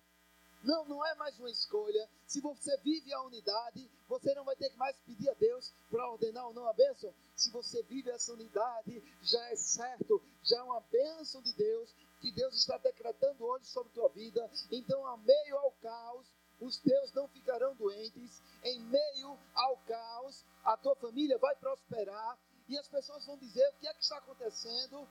Não, 0.66 0.85
não 0.85 1.06
é 1.06 1.14
mais 1.14 1.38
uma 1.38 1.49
escolha. 1.49 2.11
Se 2.26 2.40
você 2.40 2.76
vive 2.78 3.12
a 3.12 3.23
unidade, 3.23 3.88
você 4.08 4.35
não 4.35 4.44
vai 4.44 4.56
ter 4.56 4.68
que 4.68 4.76
mais 4.76 4.96
pedir 5.06 5.30
a 5.30 5.35
Deus 5.35 5.73
para 5.88 6.11
ordenar 6.11 6.44
ou 6.44 6.52
não 6.52 6.66
a 6.66 6.73
bênção. 6.73 7.14
Se 7.37 7.52
você 7.52 7.85
vive 7.85 8.11
essa 8.11 8.32
unidade, 8.32 9.00
já 9.23 9.40
é 9.52 9.54
certo, 9.54 10.20
já 10.42 10.58
é 10.58 10.62
uma 10.62 10.80
bênção 10.80 11.40
de 11.40 11.52
Deus 11.52 11.94
que 12.20 12.32
Deus 12.32 12.56
está 12.56 12.76
decretando 12.78 13.44
hoje 13.44 13.66
sobre 13.66 13.92
tua 13.92 14.08
vida. 14.08 14.50
Então, 14.73 15.06
a 15.06 15.16
meio 15.18 15.56
ao 15.56 15.70
caos, 15.80 16.26
os 16.61 16.78
teus 16.78 17.12
não 17.12 17.28
ficarão 17.28 17.76
doentes. 17.76 18.42
Em 18.64 18.80
meio 18.80 19.38
ao 19.54 19.76
caos, 19.87 20.44
a 20.64 20.76
tua 20.76 20.96
família 20.96 21.38
vai 21.38 21.54
prosperar. 21.54 22.37
E 22.68 22.76
as 22.76 22.88
pessoas 22.88 23.25
vão 23.25 23.38
dizer 23.38 23.68
o 23.68 23.73
que 23.75 23.87
é 23.87 23.94
que 23.94 24.02
está 24.02 24.16
acontecendo, 24.16 25.06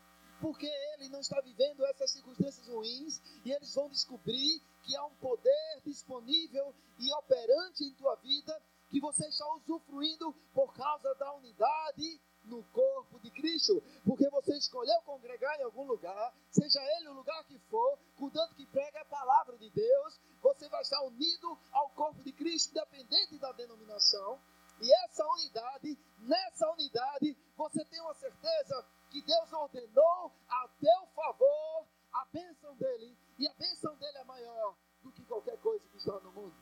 porque 0.45 0.71
ele 0.93 1.09
não 1.09 1.21
está 1.21 1.41
vivendo 1.41 1.83
essas 1.87 2.11
circunstâncias 2.11 2.67
ruins, 2.67 3.19
e 3.43 3.51
eles 3.51 3.73
vão 3.73 3.89
descobrir 3.89 4.61
que 4.83 4.95
há 4.95 5.03
um 5.03 5.15
poder 5.15 5.81
disponível 5.83 6.71
e 6.99 7.11
operante 7.13 7.83
em 7.83 7.91
tua 7.95 8.13
vida 8.17 8.61
que 8.91 8.99
você 8.99 9.27
está 9.27 9.43
usufruindo 9.55 10.31
por 10.53 10.71
causa 10.75 11.15
da 11.15 11.33
unidade 11.33 12.21
no 12.43 12.61
corpo 12.65 13.19
de 13.21 13.31
Cristo, 13.31 13.81
porque 14.05 14.29
você 14.29 14.55
escolheu 14.55 15.01
congregar 15.01 15.59
em 15.59 15.63
algum 15.63 15.87
lugar, 15.87 16.31
seja 16.51 16.79
ele 16.99 17.07
o 17.07 17.13
lugar 17.13 17.43
que 17.45 17.57
for, 17.67 17.97
contanto 18.15 18.53
que 18.53 18.67
prega 18.67 19.01
a 19.01 19.05
palavra 19.05 19.57
de 19.57 19.71
Deus, 19.71 20.21
você 20.43 20.69
vai 20.69 20.83
estar 20.83 21.01
unido 21.05 21.57
ao 21.71 21.89
corpo 21.89 22.21
de 22.21 22.31
Cristo, 22.31 22.69
independente 22.69 23.39
da 23.39 23.51
denominação. 23.51 24.39
E 24.79 24.93
essa 25.05 25.25
unidade, 25.25 25.97
nessa 26.19 26.69
unidade, 26.69 27.35
você 27.57 27.83
tem 27.85 27.99
uma 28.01 28.13
certeza 28.13 28.85
que 29.15 29.21
Deus 29.21 29.53
ordenou 29.53 30.29
a 30.49 30.67
teu 30.77 31.07
favor 31.15 31.87
a 32.11 32.25
bênção 32.33 32.75
dele 32.75 33.17
e 33.39 33.47
a 33.47 33.53
bênção 33.53 33.95
dele 33.95 34.17
é 34.17 34.23
maior 34.25 34.75
do 35.01 35.09
que 35.13 35.23
qualquer 35.23 35.57
coisa 35.59 35.87
que 35.87 35.95
está 35.95 36.19
no 36.19 36.33
mundo. 36.33 36.53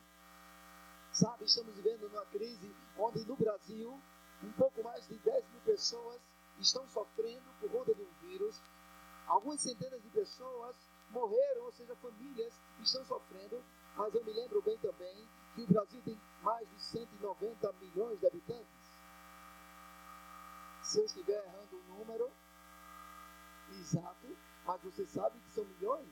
Sabe, 1.12 1.46
estamos 1.46 1.74
vivendo 1.74 2.08
numa 2.08 2.24
crise 2.26 2.72
onde 2.96 3.24
no 3.26 3.34
Brasil 3.34 4.00
um 4.40 4.52
pouco 4.52 4.84
mais 4.84 5.04
de 5.08 5.18
10 5.18 5.48
mil 5.50 5.60
pessoas 5.62 6.20
estão 6.60 6.86
sofrendo 6.90 7.42
por 7.58 7.68
conta 7.72 7.92
de 7.92 8.02
um 8.02 8.12
vírus. 8.20 8.60
Algumas 9.26 9.60
centenas 9.60 10.00
de 10.00 10.08
pessoas 10.10 10.76
morreram, 11.10 11.64
ou 11.64 11.72
seja, 11.72 11.96
famílias 11.96 12.52
estão 12.80 13.04
sofrendo. 13.04 13.64
Mas 13.96 14.14
eu 14.14 14.24
me 14.24 14.32
lembro 14.32 14.62
bem 14.62 14.78
também 14.78 15.28
que 15.56 15.62
o 15.62 15.66
Brasil 15.66 16.00
tem 16.04 16.20
mais 16.40 16.68
de 16.68 16.80
190 16.80 17.72
milhões 17.80 18.20
de 18.20 18.26
habitantes. 18.28 18.84
Se 20.82 21.00
eu 21.00 21.04
estiver 21.04 21.44
errando 21.44 21.76
o 21.76 21.98
número 21.98 22.30
exato, 23.80 24.36
mas 24.64 24.80
você 24.82 25.04
sabe 25.06 25.38
que 25.40 25.50
são 25.50 25.64
milhões. 25.64 26.08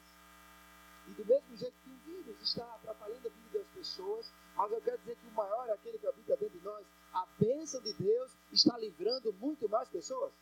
E 1.08 1.10
do 1.10 1.24
mesmo 1.24 1.56
jeito 1.56 1.74
que 1.82 1.90
o 1.90 1.96
vírus 1.98 2.40
está 2.40 2.64
atrapalhando 2.74 3.26
a 3.26 3.30
vida 3.30 3.58
das 3.58 3.68
pessoas, 3.68 4.32
mas 4.54 4.70
eu 4.70 4.80
quero 4.80 4.98
dizer 4.98 5.16
que 5.16 5.26
o 5.26 5.32
maior 5.32 5.68
é 5.68 5.72
aquele 5.72 5.98
que 5.98 6.06
habita 6.06 6.36
dentro 6.36 6.58
de 6.58 6.64
nós. 6.64 6.86
A 7.12 7.26
bênção 7.38 7.80
de 7.82 7.92
Deus 7.94 8.32
está 8.52 8.78
livrando 8.78 9.32
muito 9.34 9.68
mais 9.68 9.88
pessoas. 9.88 10.32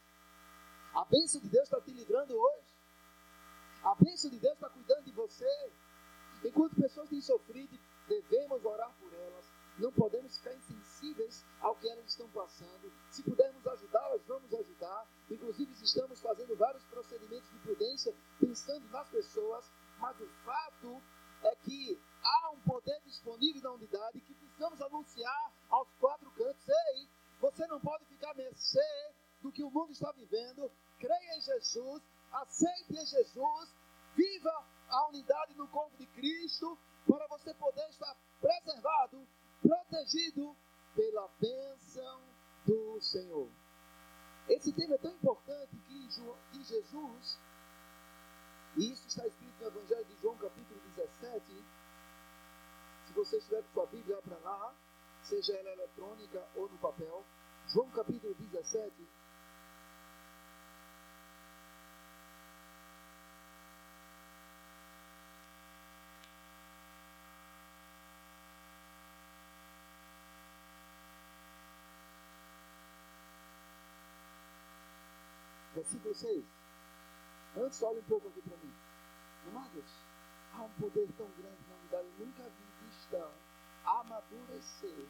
A 0.94 1.04
bênção 1.04 1.40
de 1.40 1.48
Deus 1.48 1.64
está 1.64 1.80
te 1.80 1.92
livrando 1.92 2.37
hoje. 2.37 2.75
A 3.82 3.94
bênção 3.94 4.30
de 4.30 4.38
Deus 4.38 4.54
está 4.54 4.68
cuidando 4.68 5.04
de 5.04 5.12
você. 5.30 5.72
Enquanto 6.44 6.75
pessoas 6.75 7.08
têm 7.08 7.20
sofrido, 7.20 7.78
devemos 8.08 8.64
orar 8.64 8.92
por 8.99 9.12
elas. 9.12 9.44
Não 9.78 9.92
podemos 9.92 10.37
ficar 10.37 10.54
insensíveis 10.54 11.44
ao 11.60 11.75
que 11.76 11.88
elas 11.88 12.06
estão 12.06 12.28
passando. 12.30 12.92
Se 13.10 13.22
pudermos 13.22 13.66
ajudá-las, 13.66 14.20
vamos 14.26 14.52
ajudar. 14.52 15.06
Inclusive, 15.30 15.72
estamos 15.82 16.20
fazendo 16.20 16.56
vários 16.56 16.84
procedimentos 16.84 17.49
de 17.50 17.58
prudência, 17.60 18.14
pensando 18.38 18.87
nas 18.90 19.08
pessoas. 19.08 19.64
Mas 19.99 20.20
o 20.20 20.26
fato 20.44 21.00
é 21.44 21.54
que 21.56 21.99
há 22.22 22.50
um 22.50 22.60
poder 22.60 23.00
disponível 23.04 23.62
na 23.62 23.72
unidade 23.72 24.20
que 24.20 24.34
precisamos 24.34 24.80
anunciar 24.82 25.52
aos 25.70 25.88
quatro 25.99 26.30
cantos. 26.32 26.68
Ei, 26.68 27.08
você 27.40 27.66
não 27.66 27.80
pode 27.80 28.04
ficar 28.06 28.34
mercê 28.34 29.14
do 29.40 29.52
que 29.52 29.62
o 29.62 29.70
mundo 29.70 29.92
está 29.92 30.10
vivendo. 30.12 30.70
Creia 30.99 31.37
em 31.37 31.40
Jesus, 31.40 32.02
aceite 32.32 32.92
em 32.92 33.06
Jesus, 33.06 33.75
viva 34.14 34.66
a 34.90 35.09
unidade 35.09 35.54
no 35.54 35.68
corpo 35.68 35.97
de 35.97 36.06
Cristo, 36.06 36.78
para 37.06 37.26
você 37.28 37.54
poder 37.54 37.88
estar 37.88 38.16
preservado 38.40 39.26
protegido 39.62 40.56
pela 40.94 41.28
bênção 41.40 42.23
do 42.66 43.00
Senhor. 43.00 43.49
Esse 44.49 44.73
tema 44.73 44.94
é 44.94 44.99
tão 44.99 45.12
importante 45.12 45.76
que, 45.87 46.62
Jesus, 46.64 47.38
e 48.76 48.92
isso 48.92 49.06
está 49.06 49.26
escrito 49.26 49.61
no 49.61 49.66
Evangelho 49.68 50.04
de 50.04 50.20
João, 50.20 50.37
capítulo 50.37 50.80
17. 50.97 51.64
Se 53.06 53.12
você 53.12 53.38
estiver 53.38 53.62
com 53.62 53.73
sua 53.73 53.87
Bíblia, 53.87 54.20
para 54.23 54.38
lá, 54.38 54.75
seja 55.23 55.52
ela 55.54 55.70
eletrônica 55.70 56.44
ou 56.56 56.68
no 56.68 56.78
papel. 56.78 57.25
João, 57.68 57.88
capítulo 57.90 58.35
17. 58.35 58.92
Versículo 75.90 76.14
6. 76.14 76.44
Antes, 77.56 77.82
olhe 77.82 77.99
um 77.99 78.04
pouco 78.04 78.28
aqui 78.28 78.40
para 78.42 78.56
mim. 78.59 78.73
Amados, 79.49 79.90
há 80.54 80.62
um 80.62 80.68
poder 80.80 81.09
tão 81.18 81.26
grande 81.30 81.59
na 81.68 81.75
unidade. 81.75 82.06
Eu 82.16 82.26
nunca 82.26 82.44
vi 82.44 82.85
cristão 82.85 83.32
amadurecer, 83.85 85.09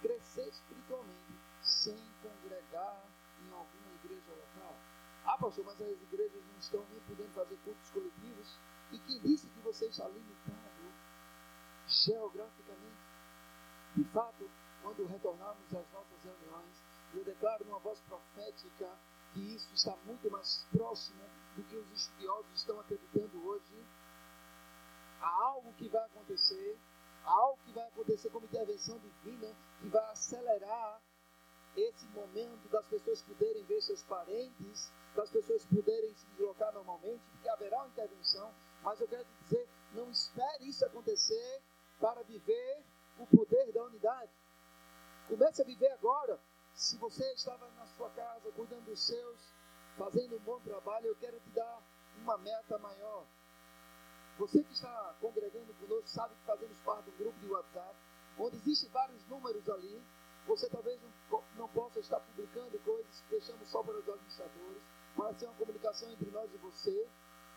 crescer 0.00 0.46
espiritualmente, 0.46 1.34
sem 1.60 1.98
congregar 2.22 3.02
em 3.42 3.52
alguma 3.52 3.94
igreja 3.96 4.30
local. 4.30 4.76
Ah, 5.24 5.38
pastor, 5.38 5.64
mas 5.64 5.80
as 5.80 6.02
igrejas 6.02 6.42
não 6.52 6.58
estão 6.60 6.86
nem 6.90 7.00
podendo 7.00 7.34
fazer 7.34 7.58
cultos 7.64 7.90
coletivos. 7.90 8.58
E 8.92 8.98
quem 9.00 9.18
disse 9.22 9.48
que 9.48 9.60
você 9.60 9.86
está 9.86 10.06
limitado 10.06 10.92
geograficamente? 11.88 13.02
De 13.96 14.04
fato, 14.04 14.48
quando 14.82 15.04
retornarmos 15.04 15.74
às 15.74 15.90
nossas 15.90 16.22
reuniões, 16.22 16.80
eu 17.12 17.24
declaro 17.24 17.64
numa 17.64 17.80
voz 17.80 17.98
profética 18.02 18.88
que 19.32 19.54
isso 19.54 19.68
está 19.74 19.96
muito 20.04 20.30
mais 20.30 20.66
próximo 20.70 21.22
do 21.56 21.62
que 21.64 21.76
os 21.76 21.90
estudiosos 21.92 22.46
estão 22.54 22.80
acreditando 22.80 23.46
hoje. 23.46 23.86
Há 25.20 25.44
algo 25.44 25.72
que 25.74 25.88
vai 25.88 26.04
acontecer, 26.04 26.78
há 27.24 27.30
algo 27.30 27.58
que 27.64 27.72
vai 27.72 27.86
acontecer 27.86 28.30
como 28.30 28.46
intervenção 28.46 28.98
divina 28.98 29.54
que 29.80 29.88
vai 29.88 30.04
acelerar 30.10 31.00
esse 31.76 32.06
momento 32.08 32.68
das 32.68 32.84
pessoas 32.86 33.22
poderem 33.22 33.64
ver 33.64 33.80
seus 33.80 34.02
parentes, 34.02 34.92
das 35.14 35.30
pessoas 35.30 35.64
poderem 35.66 36.14
se 36.14 36.26
deslocar 36.26 36.72
normalmente, 36.72 37.22
porque 37.32 37.48
haverá 37.48 37.78
uma 37.78 37.88
intervenção, 37.88 38.52
mas 38.82 39.00
eu 39.00 39.08
quero 39.08 39.26
dizer, 39.42 39.68
não 39.94 40.10
espere 40.10 40.68
isso 40.68 40.84
acontecer 40.84 41.62
para 42.00 42.22
viver 42.22 42.82
o 43.18 43.26
poder 43.26 43.72
da 43.72 43.84
unidade. 43.84 44.30
Comece 45.28 45.62
a 45.62 45.64
viver 45.64 45.90
agora. 45.92 46.38
Se 46.82 46.96
você 46.96 47.24
estava 47.34 47.70
na 47.76 47.86
sua 47.96 48.10
casa 48.10 48.50
cuidando 48.56 48.86
dos 48.86 49.06
seus, 49.06 49.38
fazendo 49.96 50.34
um 50.34 50.40
bom 50.40 50.58
trabalho, 50.62 51.06
eu 51.06 51.14
quero 51.14 51.38
te 51.38 51.48
dar 51.50 51.80
uma 52.16 52.36
meta 52.38 52.76
maior. 52.76 53.24
Você 54.36 54.64
que 54.64 54.72
está 54.72 55.14
congregando 55.20 55.72
conosco 55.74 56.08
sabe 56.08 56.34
que 56.34 56.44
fazemos 56.44 56.76
parte 56.80 57.04
de 57.04 57.10
um 57.10 57.18
grupo 57.18 57.38
de 57.38 57.46
WhatsApp, 57.46 57.94
onde 58.36 58.56
existem 58.56 58.90
vários 58.90 59.24
números 59.28 59.68
ali. 59.70 60.02
Você 60.48 60.68
talvez 60.68 61.00
não, 61.30 61.44
não 61.56 61.68
possa 61.68 62.00
estar 62.00 62.18
publicando 62.18 62.76
coisas 62.80 63.20
que 63.20 63.30
deixamos 63.30 63.68
só 63.68 63.80
para 63.80 63.94
os 63.94 64.08
administradores, 64.08 64.82
para 65.14 65.34
ser 65.34 65.46
uma 65.46 65.54
comunicação 65.54 66.10
entre 66.10 66.32
nós 66.32 66.52
e 66.52 66.56
você. 66.56 67.08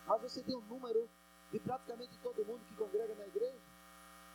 Mas 0.06 0.22
você 0.22 0.44
tem 0.44 0.56
um 0.56 0.66
número 0.66 1.10
de 1.52 1.60
praticamente 1.62 2.16
todo 2.20 2.46
mundo 2.46 2.64
que 2.68 2.76
congrega 2.76 3.16
na 3.16 3.26
igreja. 3.26 3.60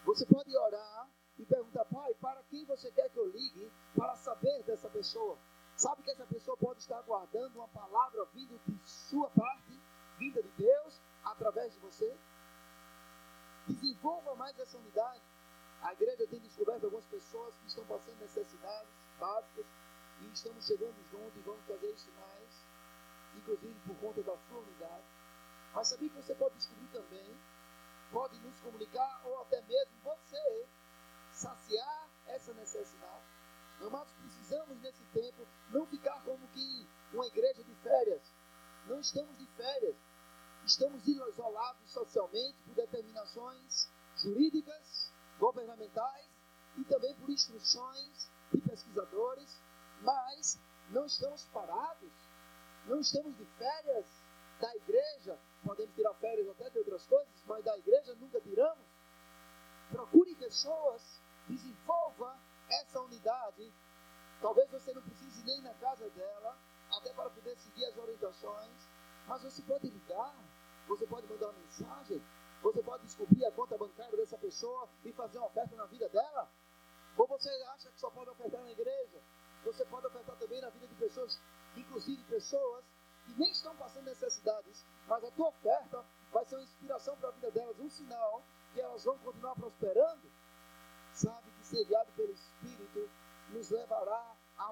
Você 0.05 0.27
pode 0.27 0.57
orar 0.57 1.09
e 1.41 1.47
perguntar, 1.47 1.85
pai, 1.87 2.13
para 2.21 2.43
quem 2.45 2.65
você 2.67 2.91
quer 2.91 3.09
que 3.09 3.17
eu 3.17 3.29
ligue 3.31 3.71
para 3.97 4.15
saber 4.17 4.63
dessa 4.65 4.89
pessoa? 4.91 5.39
Sabe 5.75 6.03
que 6.03 6.11
essa 6.11 6.27
pessoa 6.27 6.57
pode 6.57 6.81
estar 6.81 6.99
aguardando 6.99 7.59
uma 7.59 7.69
palavra 7.69 8.27
vindo 8.35 8.61
de 8.67 8.91
sua 8.91 9.31
parte, 9.31 9.81
vinda 10.19 10.43
de 10.43 10.51
Deus, 10.51 11.01
através 11.25 11.73
de 11.73 11.79
você? 11.81 12.15
Desenvolva 13.67 14.35
mais 14.35 14.59
essa 14.59 14.77
unidade. 14.77 15.23
A 15.81 15.93
igreja 15.95 16.27
tem 16.27 16.41
descoberto 16.41 16.85
algumas 16.85 17.07
pessoas 17.07 17.55
que 17.55 17.69
estão 17.69 17.85
passando 17.87 18.21
necessidades 18.21 18.91
básicas 19.19 19.65
e 20.21 20.27
estamos 20.35 20.67
chegando 20.67 20.97
juntos 21.11 21.37
e 21.37 21.41
vamos 21.41 21.65
fazer 21.65 21.91
isso 21.91 22.11
mais, 22.21 22.67
inclusive 23.35 23.75
por 23.87 23.97
conta 23.97 24.23
da 24.23 24.37
sua 24.37 24.59
unidade. 24.59 25.05
Mas 25.73 25.89
sabia 25.89 26.11
que 26.11 26.17
você 26.17 26.35
pode 26.35 26.55
descobrir 26.57 26.89
também, 26.89 27.35
pode 28.13 28.39
nos 28.41 28.61
comunicar 28.61 29.23
ou 29.25 29.41
até 29.41 29.63
mesmo 29.63 29.70
não 53.01 53.03
estamos 53.03 53.40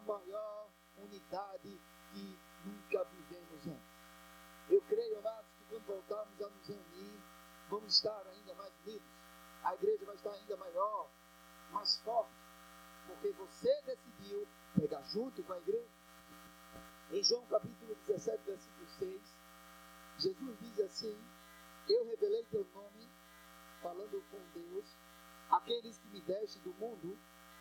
maior 0.08 0.70
unidade 0.96 1.78
que 2.12 2.38
nunca 2.64 3.04
vivemos 3.04 3.66
antes. 3.66 3.98
Eu 4.70 4.80
creio, 4.88 5.18
amados, 5.18 5.46
que 5.58 5.64
quando 5.68 5.86
voltarmos 5.86 6.40
a 6.40 6.48
nos 6.48 6.66
reunir, 6.66 7.20
vamos 7.68 7.94
estar 7.94 8.26
ainda 8.26 8.54
mais 8.54 8.72
unidos. 8.86 9.08
A 9.62 9.74
igreja 9.74 10.06
vai 10.06 10.14
estar 10.14 10.32
ainda 10.32 10.56
maior, 10.56 11.10
mais 11.70 11.98
forte, 11.98 12.32
porque 13.06 13.30
você 13.32 13.82
decidiu 13.82 14.48
pegar 14.74 15.02
junto 15.02 15.42
com 15.42 15.52
a 15.52 15.58
igreja. 15.58 15.98
Em 17.12 17.22
João 17.22 17.46
capítulo 17.46 17.94
17, 18.06 18.42
versículo 18.44 18.88
6, 18.98 19.20
Jesus 20.18 20.58
diz 20.60 20.80
assim: 20.80 21.18
Eu 21.88 22.04
revelei 22.06 22.44
teu 22.44 22.66
nome, 22.74 23.08
falando 23.82 24.22
com 24.30 24.58
Deus, 24.58 24.84
aqueles 25.50 25.98
que 25.98 26.08
me 26.08 26.20
deste 26.22 26.58
do 26.60 26.72
mundo, 26.74 27.16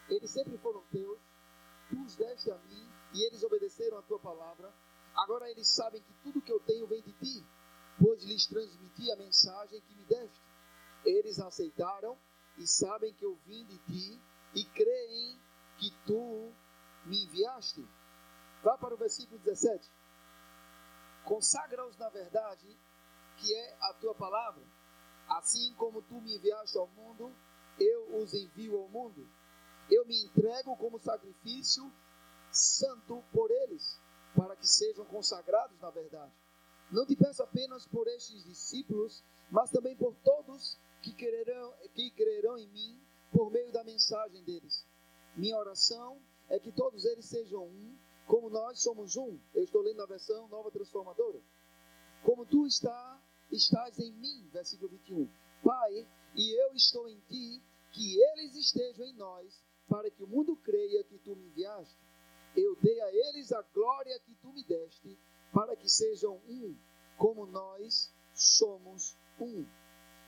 eles 0.10 0.32
sempre 0.32 0.58
foram 0.58 0.82
teus, 0.92 1.20
os 1.96 2.16
deste 2.16 2.52
a 2.52 2.58
mim, 2.58 2.90
e 3.14 3.26
eles 3.26 3.44
obedeceram 3.44 3.98
a 3.98 4.02
tua 4.02 4.20
palavra 4.20 4.74
Agora 5.18 5.50
eles 5.50 5.68
sabem 5.68 6.02
que 6.02 6.14
tudo 6.24 6.42
que 6.42 6.52
eu 6.52 6.60
tenho 6.60 6.86
vem 6.86 7.02
de 7.02 7.12
ti, 7.14 7.44
pois 8.00 8.24
lhes 8.24 8.46
transmiti 8.46 9.12
a 9.12 9.16
mensagem 9.16 9.82
que 9.82 9.96
me 9.96 10.06
deste. 10.06 10.40
Eles 11.04 11.40
aceitaram 11.40 12.16
e 12.58 12.68
sabem 12.68 13.12
que 13.14 13.26
eu 13.26 13.36
vim 13.46 13.66
de 13.66 13.78
ti 13.80 14.22
e 14.54 14.64
creem 14.64 15.42
que 15.80 15.92
tu 16.06 16.54
me 17.06 17.24
enviaste. 17.26 17.84
Vá 18.64 18.78
para 18.78 18.94
o 18.94 18.98
versículo 18.98 19.40
17. 19.40 19.92
Consagra-os 21.26 21.98
na 21.98 22.10
verdade, 22.10 22.78
que 23.38 23.56
é 23.56 23.78
a 23.82 23.94
tua 23.94 24.14
palavra. 24.14 24.64
Assim 25.30 25.74
como 25.74 26.02
tu 26.04 26.22
me 26.22 26.36
enviaste 26.36 26.78
ao 26.78 26.88
mundo, 26.90 27.34
eu 27.80 28.18
os 28.18 28.34
envio 28.36 28.78
ao 28.78 28.88
mundo. 28.88 29.28
Eu 29.90 30.06
me 30.06 30.24
entrego 30.24 30.76
como 30.78 31.00
sacrifício 31.00 31.92
santo 32.52 33.24
por 33.32 33.50
eles 33.52 34.00
para 34.36 34.56
que 34.56 34.68
sejam 34.68 35.06
consagrados 35.06 35.80
na 35.80 35.90
verdade. 35.90 36.32
Não 36.92 37.06
te 37.06 37.16
peço 37.16 37.44
apenas 37.44 37.86
por 37.88 38.08
estes 38.08 38.44
discípulos, 38.46 39.24
mas 39.52 39.72
também 39.72 39.96
por 39.96 40.16
todos 40.24 40.78
que 41.02 41.14
crerão, 41.14 41.74
que 41.94 42.12
crerão 42.12 42.58
em 42.58 42.68
mim 42.68 43.02
por 43.32 43.52
meio 43.52 43.72
da 43.72 43.84
mensagem 43.84 44.44
deles. 44.44 44.86
Minha 45.36 45.58
oração 45.58 46.22
é 46.50 46.60
que 46.60 46.72
todos 46.72 47.04
eles 47.06 47.26
sejam 47.26 47.66
um, 47.66 47.98
como 48.26 48.50
nós 48.50 48.82
somos 48.82 49.16
um. 49.18 49.38
Eu 49.54 49.64
estou 49.64 49.82
lendo 49.82 50.02
a 50.02 50.06
versão 50.06 50.48
nova 50.48 50.72
transformadora. 50.72 51.42
Como 52.24 52.46
tu 52.46 52.66
está, 52.66 53.22
estás 53.52 54.00
em 54.00 54.12
mim, 54.14 54.50
versículo 54.52 54.90
21. 54.90 55.30
Pai, 55.64 56.08
e 56.36 56.62
eu 56.64 56.74
estou 56.74 57.08
em 57.10 57.20
ti, 57.28 57.62
que 57.92 58.22
eles 58.22 58.56
estejam 58.56 59.06
em 59.06 59.14
nós, 59.14 59.64
para 59.88 60.12
que 60.12 60.24
o 60.24 60.28
mundo 60.28 60.56
creia 60.58 61.04
que 61.04 61.18
tu 61.20 61.36
me 61.36 61.48
enviaste 61.48 61.98
eu 62.58 62.76
dei 62.78 63.00
a 63.02 63.14
eles 63.14 63.52
a 63.52 63.62
glória 63.62 64.20
que 64.22 64.34
tu 64.36 64.52
me 64.52 64.64
deste, 64.64 65.18
para 65.54 65.76
que 65.76 65.88
sejam 65.88 66.38
um, 66.48 66.76
como 67.16 67.46
nós 67.46 68.12
somos 68.34 69.16
um. 69.40 69.66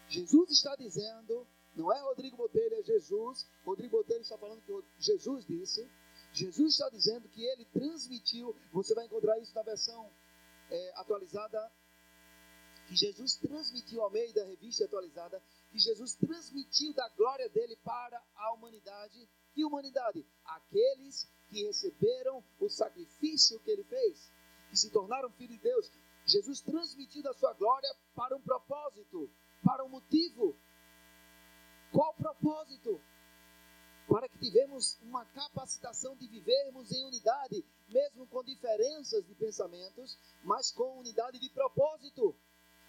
Jesus 0.08 0.52
está 0.52 0.76
dizendo, 0.76 1.48
não 1.76 1.91
é 1.91 2.00
Rodrigo 2.02 2.38
Botelho, 2.38 2.76
é 2.76 2.84
Jesus. 2.84 3.48
Rodrigo 3.65 3.98
Botelho 3.98 4.22
está 4.22 4.38
falando 4.38 4.62
que 4.62 4.84
Jesus 5.00 5.45
disse. 5.45 5.89
Jesus 6.32 6.74
está 6.74 6.89
dizendo 6.89 7.28
que 7.30 7.43
ele 7.43 7.65
transmitiu, 7.65 8.56
você 8.72 8.93
vai 8.93 9.06
encontrar 9.06 9.39
isso 9.39 9.54
na 9.56 9.63
versão 9.63 10.12
é, 10.69 10.93
atualizada, 10.95 11.72
que 12.88 12.95
Jesus 12.95 13.36
transmitiu 13.36 14.04
ao 14.04 14.12
meio 14.12 14.34
da 14.34 14.45
revista 14.45 14.86
atualizada, 14.86 15.41
que 15.72 15.80
Jesus 15.80 16.13
transmitiu 16.15 16.93
da 16.93 17.08
glória 17.10 17.50
dele 17.50 17.76
para 17.78 18.22
a 18.36 18.54
humanidade. 18.54 19.28
Que 19.53 19.65
humanidade? 19.65 20.25
Aqueles 20.45 21.27
que 21.49 21.63
receberam 21.65 22.43
o 22.59 22.69
sacrifício 22.69 23.59
que 23.62 23.71
ele 23.71 23.83
fez, 23.83 24.31
que 24.69 24.77
se 24.77 24.89
tornaram 24.91 25.31
filhos 25.31 25.57
de 25.57 25.63
Deus. 25.63 25.91
Jesus 26.25 26.62
transmitiu 26.62 27.27
a 27.29 27.33
sua 27.33 27.53
glória 27.53 27.89
para 28.15 28.35
um 28.35 28.41
propósito, 28.41 29.29
para 29.63 29.83
um 29.83 29.89
motivo. 29.89 30.55
Qual 31.91 32.13
propósito? 32.13 33.01
Para 34.07 34.29
que 34.29 34.38
tivemos 34.39 34.99
uma 35.01 35.25
capacitação 35.25 36.15
de 36.15 36.27
vivermos 36.27 36.91
em 36.91 37.05
unidade, 37.05 37.65
mesmo 37.88 38.27
com 38.27 38.43
diferenças 38.43 39.25
de 39.25 39.35
pensamentos, 39.35 40.17
mas 40.43 40.71
com 40.71 40.99
unidade 40.99 41.39
de 41.39 41.49
propósito 41.49 42.35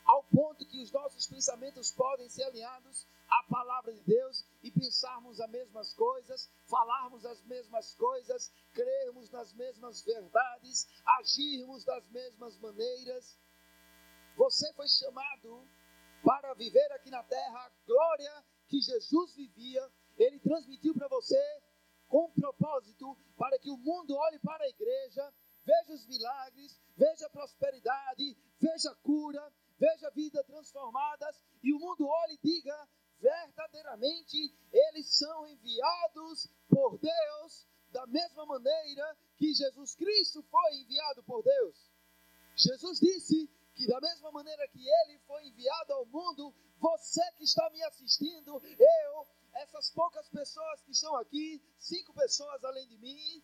ao 0.04 0.22
ponto 0.24 0.66
que 0.66 0.80
os 0.80 0.90
nossos 0.90 1.26
pensamentos 1.26 1.92
podem 1.92 2.28
ser 2.28 2.44
alinhados 2.44 3.06
à 3.28 3.42
palavra 3.44 3.92
de 3.92 4.00
Deus 4.00 4.44
e 4.62 4.70
pensarmos 4.70 5.40
as 5.40 5.50
mesmas 5.50 5.92
coisas, 5.94 6.50
falarmos 6.66 7.24
as 7.24 7.42
mesmas 7.44 7.94
coisas, 7.94 8.52
crermos 8.72 9.30
nas 9.30 9.52
mesmas 9.52 10.02
verdades, 10.02 10.88
agirmos 11.18 11.84
das 11.84 12.04
mesmas 12.10 12.58
maneiras. 12.58 13.38
Você 14.36 14.72
foi 14.74 14.88
chamado 14.88 15.66
para 16.22 16.54
viver 16.54 16.92
aqui 16.92 17.10
na 17.10 17.22
terra 17.22 17.66
a 17.66 17.70
glória 17.86 18.44
que 18.68 18.80
Jesus 18.80 19.34
vivia. 19.34 19.90
Ele 20.16 20.38
transmitiu 20.40 20.94
para 20.94 21.08
você 21.08 21.40
com 22.08 22.26
um 22.26 22.32
propósito 22.32 23.16
para 23.36 23.58
que 23.58 23.70
o 23.70 23.76
mundo 23.76 24.14
olhe 24.16 24.38
para 24.40 24.64
a 24.64 24.68
igreja, 24.68 25.32
veja 25.64 25.92
os 25.94 26.06
milagres, 26.06 26.80
veja 26.96 27.26
a 27.26 27.30
prosperidade, 27.30 28.36
veja 28.60 28.90
a 28.90 28.94
cura, 28.96 29.52
veja 29.80 30.10
vidas 30.10 30.46
transformadas 30.46 31.42
e 31.62 31.72
o 31.72 31.78
mundo 31.78 32.06
olhe 32.06 32.34
e 32.34 32.46
diga: 32.46 32.88
verdadeiramente 33.18 34.54
eles 34.70 35.06
são 35.16 35.46
enviados 35.46 36.48
por 36.68 36.98
Deus 36.98 37.66
da 37.90 38.06
mesma 38.06 38.44
maneira 38.44 39.16
que 39.36 39.52
Jesus 39.54 39.94
Cristo 39.94 40.42
foi 40.42 40.74
enviado 40.76 41.22
por 41.24 41.42
Deus. 41.42 41.90
Jesus 42.54 43.00
disse 43.00 43.48
que 43.74 43.86
da 43.86 44.00
mesma 44.00 44.30
maneira 44.30 44.68
que 44.68 44.86
ele 44.86 45.18
foi 45.20 45.46
enviado 45.46 45.94
ao 45.94 46.06
mundo, 46.06 46.54
você 46.78 47.22
que 47.38 47.44
está 47.44 47.68
me 47.70 47.82
assistindo, 47.84 48.60
eu, 48.62 49.26
essas 49.54 49.90
poucas 49.90 50.28
pessoas 50.28 50.82
que 50.82 50.92
estão 50.92 51.16
aqui, 51.16 51.62
cinco 51.78 52.12
pessoas 52.12 52.62
além 52.62 52.86
de 52.86 52.98
mim, 52.98 53.42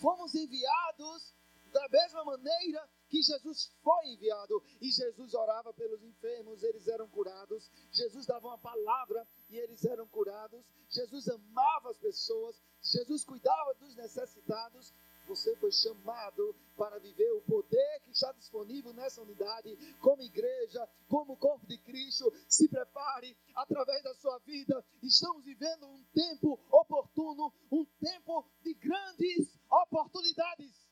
fomos 0.00 0.34
enviados 0.34 1.34
da 1.72 1.88
mesma 1.88 2.24
maneira 2.24 2.88
que 3.08 3.22
Jesus 3.22 3.72
foi 3.82 4.08
enviado. 4.08 4.62
E 4.80 4.90
Jesus 4.90 5.34
orava 5.34 5.72
pelos 5.72 6.02
enfermos, 6.02 6.62
eles 6.62 6.86
eram 6.88 7.08
curados. 7.08 7.70
Jesus 7.90 8.26
dava 8.26 8.48
uma 8.48 8.58
palavra 8.58 9.26
e 9.48 9.56
eles 9.58 9.84
eram 9.84 10.06
curados. 10.08 10.64
Jesus 10.88 11.28
amava 11.28 11.90
as 11.90 11.98
pessoas. 11.98 12.60
Jesus 12.82 13.24
cuidava 13.24 13.74
dos 13.74 13.94
necessitados. 13.96 14.92
Você 15.26 15.54
foi 15.56 15.70
chamado 15.70 16.56
para 16.74 16.98
viver 16.98 17.30
o 17.32 17.42
poder 17.42 18.00
que 18.02 18.12
está 18.12 18.32
disponível 18.32 18.94
nessa 18.94 19.20
unidade, 19.20 19.76
como 20.00 20.22
igreja, 20.22 20.88
como 21.06 21.36
corpo 21.36 21.66
de 21.66 21.76
Cristo. 21.78 22.32
Se 22.48 22.66
prepare 22.66 23.36
através 23.54 24.02
da 24.02 24.14
sua 24.14 24.38
vida. 24.38 24.82
Estamos 25.02 25.44
vivendo 25.44 25.86
um 25.86 26.02
tempo 26.14 26.58
oportuno, 26.70 27.52
um 27.70 27.84
tempo 28.00 28.50
de 28.62 28.72
grandes 28.72 29.54
oportunidades. 29.70 30.87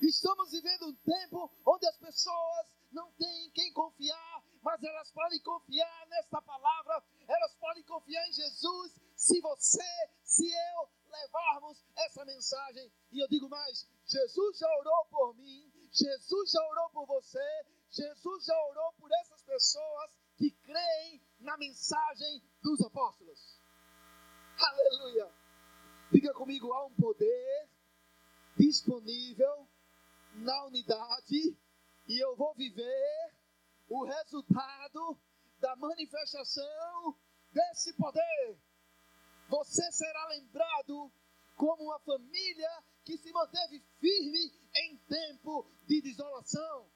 Estamos 0.00 0.50
vivendo 0.50 0.86
um 0.86 0.94
tempo 0.94 1.50
onde 1.66 1.86
as 1.86 1.96
pessoas 1.96 2.66
não 2.92 3.10
têm 3.12 3.50
quem 3.50 3.72
confiar, 3.72 4.44
mas 4.62 4.82
elas 4.82 5.10
podem 5.12 5.40
confiar 5.40 6.06
nesta 6.08 6.40
palavra, 6.40 7.02
elas 7.26 7.54
podem 7.56 7.82
confiar 7.84 8.26
em 8.28 8.32
Jesus, 8.32 9.00
se 9.16 9.40
você, 9.40 10.10
se 10.22 10.46
eu 10.46 10.88
levarmos 11.10 11.84
essa 11.96 12.24
mensagem. 12.24 12.92
E 13.12 13.20
eu 13.20 13.28
digo 13.28 13.48
mais: 13.48 13.88
Jesus 14.06 14.58
já 14.58 14.68
orou 14.78 15.04
por 15.06 15.34
mim, 15.34 15.72
Jesus 15.92 16.50
já 16.50 16.60
orou 16.68 16.90
por 16.90 17.06
você, 17.06 17.64
Jesus 17.90 18.44
já 18.44 18.66
orou 18.68 18.92
por 18.94 19.10
essas 19.20 19.42
pessoas 19.42 20.18
que 20.36 20.50
creem 20.50 21.22
na 21.40 21.56
mensagem 21.56 22.42
dos 22.62 22.80
apóstolos. 22.80 23.60
Aleluia! 24.58 25.30
Diga 26.12 26.32
comigo: 26.32 26.72
há 26.72 26.86
um 26.86 26.94
poder 26.94 27.68
disponível 28.56 29.68
na 30.34 30.64
unidade 30.66 31.56
e 32.06 32.22
eu 32.22 32.36
vou 32.36 32.54
viver 32.54 33.34
o 33.88 34.04
resultado 34.04 35.18
da 35.58 35.74
manifestação 35.76 37.18
desse 37.52 37.92
poder. 37.94 38.58
Você 39.48 39.90
será 39.92 40.26
lembrado 40.28 41.12
como 41.56 41.84
uma 41.84 42.00
família 42.00 42.84
que 43.04 43.16
se 43.16 43.32
manteve 43.32 43.80
firme 44.00 44.52
em 44.76 44.98
tempo 45.06 45.70
de 45.86 46.00
desolação. 46.02 46.90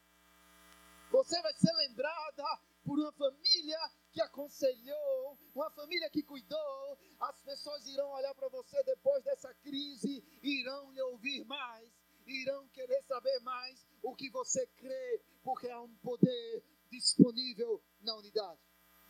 Você 1.11 1.41
vai 1.41 1.55
ser 1.55 1.73
lembrada 1.75 2.45
por 2.85 2.99
uma 2.99 3.13
família 3.13 3.79
que 4.11 4.21
aconselhou, 4.21 5.39
uma 5.55 5.71
família 5.71 6.11
que 6.11 6.23
cuidou. 6.23 6.99
As 7.21 7.41
pessoas 7.43 7.87
irão 7.87 8.11
olhar 8.11 8.35
para 8.35 8.49
você 8.49 8.83
depois 8.83 9.23
dessa 9.25 9.55
crise, 9.55 10.23
irão 10.43 10.91
lhe 10.93 11.03
ouvir 11.03 11.45
mais 11.45 11.98
irão 12.29 12.69
querer 12.69 13.03
saber 13.03 13.41
mais 13.41 13.87
o 14.03 14.15
que 14.15 14.31
você 14.31 14.67
crê, 14.77 15.23
porque 15.43 15.69
há 15.69 15.81
um 15.81 15.95
poder 15.97 16.63
disponível 16.91 17.83
na 18.01 18.17
unidade. 18.17 18.61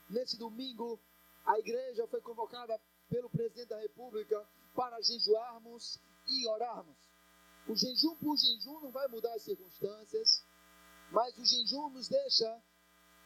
Nesse 0.09 0.39
domingo, 0.39 1.01
a 1.45 1.59
igreja 1.59 2.07
foi 2.09 2.21
convocada 2.21 2.81
pelo 3.09 3.31
presidente 3.31 3.69
da 3.69 3.81
República 3.81 4.47
para 4.75 5.01
jejuarmos 5.01 6.01
e 6.27 6.47
orarmos. 6.49 6.97
O 7.67 7.77
jejum 7.77 8.17
por 8.17 8.37
jejum 8.37 8.81
não 8.81 8.91
vai 8.91 9.07
mudar 9.09 9.35
as 9.35 9.43
circunstâncias, 9.43 10.45
mas 11.11 11.37
o 11.37 11.45
jejum 11.45 11.91
nos 11.91 12.09
deixa 12.09 12.63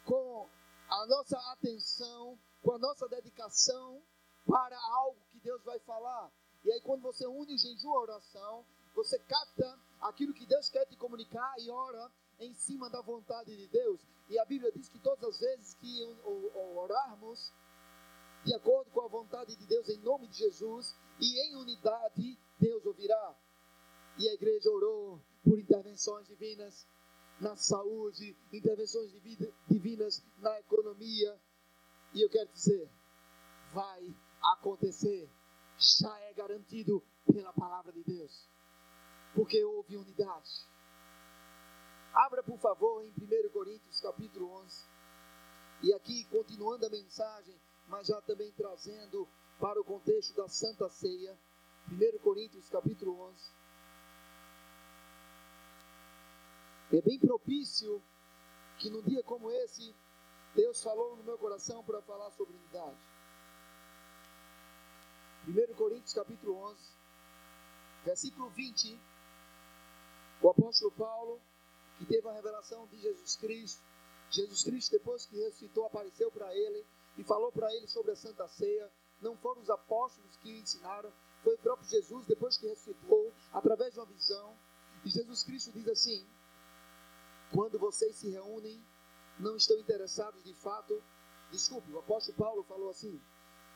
com 0.05 0.49
a 0.89 1.07
nossa 1.07 1.39
atenção, 1.53 2.39
com 2.63 2.73
a 2.73 2.79
nossa 2.79 3.09
dedicação 3.09 4.03
para 4.47 4.77
algo 4.77 5.21
que 5.31 5.39
Deus 5.41 5.63
vai 5.65 5.79
falar. 5.81 6.31
E 6.65 6.73
aí, 6.73 6.81
quando 6.81 7.03
você 7.03 7.27
une 7.27 7.55
o 7.55 7.59
jejum 7.59 7.91
à 7.91 8.01
oração, 8.01 8.65
você 8.95 9.19
capta 9.21 9.79
aquilo 10.01 10.35
que 10.35 10.47
Deus 10.47 10.69
quer 10.69 10.87
te 10.87 10.97
comunicar 10.97 11.55
e 11.59 11.71
ora 11.71 12.11
em 12.41 12.55
cima 12.55 12.91
da 12.91 13.01
vontade 13.01 13.57
de 13.57 13.67
Deus. 13.69 14.01
E 14.29 14.39
a 14.39 14.45
Bíblia 14.45 14.71
diz 14.73 14.89
que 14.89 14.99
todas 14.99 15.25
as 15.25 15.41
vezes 15.41 15.75
que 15.75 16.05
orarmos 16.77 17.53
de 18.45 18.55
acordo 18.55 18.91
com 18.91 19.03
a 19.03 19.09
vontade 19.09 19.55
de 19.55 19.67
Deus, 19.67 19.89
em 19.89 19.99
nome 19.99 20.27
de 20.27 20.39
Jesus, 20.39 20.97
e 21.21 21.39
em 21.47 21.57
unidade, 21.57 22.39
Deus 22.59 22.85
ouvirá. 22.85 23.37
E 24.19 24.29
a 24.29 24.35
igreja 24.35 24.69
orou 24.71 25.21
por 25.45 25.59
intervenções 25.59 26.27
divinas 26.27 26.87
na 27.41 27.57
saúde, 27.57 28.37
intervenções 28.53 29.13
divinas 29.69 30.25
na 30.39 30.59
economia. 30.59 31.41
E 32.15 32.21
eu 32.21 32.29
quero 32.29 32.51
dizer, 32.53 32.91
vai 33.73 34.13
acontecer, 34.43 35.31
já 35.79 36.19
é 36.23 36.33
garantido 36.35 37.03
pela 37.33 37.53
palavra 37.53 37.93
de 37.93 38.03
Deus 38.03 38.49
porque 39.35 39.63
houve 39.65 39.97
unidade. 39.97 40.67
Abra, 42.15 42.43
por 42.43 42.59
favor, 42.59 43.03
em 43.03 43.11
1 43.11 43.49
Coríntios, 43.51 44.01
capítulo 44.01 44.51
11. 44.63 44.85
E 45.83 45.95
aqui, 45.95 46.25
continuando 46.25 46.87
a 46.87 46.91
mensagem, 46.91 47.59
mas 47.89 48.07
já 48.07 48.21
também 48.23 48.53
trazendo 48.53 49.27
para 49.59 49.81
o 49.81 49.85
contexto 49.85 50.35
da 50.35 50.49
Santa 50.49 50.89
Ceia. 50.89 51.37
1 51.91 52.19
Coríntios, 52.19 52.69
capítulo 52.69 53.19
11. 53.21 53.51
É 56.93 57.01
bem 57.01 57.19
propício 57.19 58.03
que 58.79 58.91
num 58.91 59.03
dia 59.03 59.23
como 59.23 59.51
esse, 59.51 59.95
Deus 60.55 60.83
falou 60.83 61.17
no 61.17 61.25
meu 61.25 61.39
coração 61.39 61.83
para 61.83 62.03
falar 62.03 62.31
sobre 62.33 62.55
unidade. 62.55 62.97
1 65.49 65.75
Coríntios, 65.75 66.13
capítulo 66.13 66.55
11, 66.57 66.79
versículo 68.05 68.51
20 68.51 69.01
o 70.43 70.51
apóstolo 70.51 70.91
Paulo, 70.93 71.41
que 71.99 72.05
teve 72.07 72.29
a 72.29 72.33
revelação 72.33 72.87
de 72.89 72.99
Jesus 73.01 73.37
Cristo, 73.37 73.83
Jesus 74.31 74.65
Cristo, 74.65 74.93
depois 74.93 75.27
que 75.27 75.37
ressuscitou, 75.37 75.87
apareceu 75.87 76.31
para 76.31 76.55
ele 76.57 76.85
e 77.19 77.23
falou 77.23 77.53
para 77.53 77.73
ele 77.75 77.87
sobre 77.87 78.13
a 78.13 78.17
Santa 78.17 78.49
Ceia. 78.49 78.91
Não 79.21 79.37
foram 79.37 79.61
os 79.61 79.71
apóstolos 79.71 80.37
que 80.39 80.51
ensinaram, 80.51 81.13
foi 81.45 81.55
o 81.55 81.59
próprio 81.59 81.89
Jesus, 81.89 82.27
depois 82.27 82.57
que 82.57 82.67
ressuscitou, 82.67 83.33
através 83.53 83.93
de 83.93 84.01
uma 84.01 84.07
visão. 84.07 84.57
E 85.05 85.11
Jesus 85.11 85.43
Cristo 85.45 85.71
diz 85.73 85.87
assim: 85.87 86.27
quando 87.53 87.79
vocês 87.79 88.17
se 88.17 88.31
reúnem, 88.31 88.83
não 89.39 89.57
estão 89.57 89.79
interessados 89.79 90.43
de 90.43 90.55
fato. 90.55 91.03
Desculpe, 91.51 91.93
o 91.93 91.99
apóstolo 91.99 92.37
Paulo 92.39 92.63
falou 92.65 92.89
assim: 92.89 93.21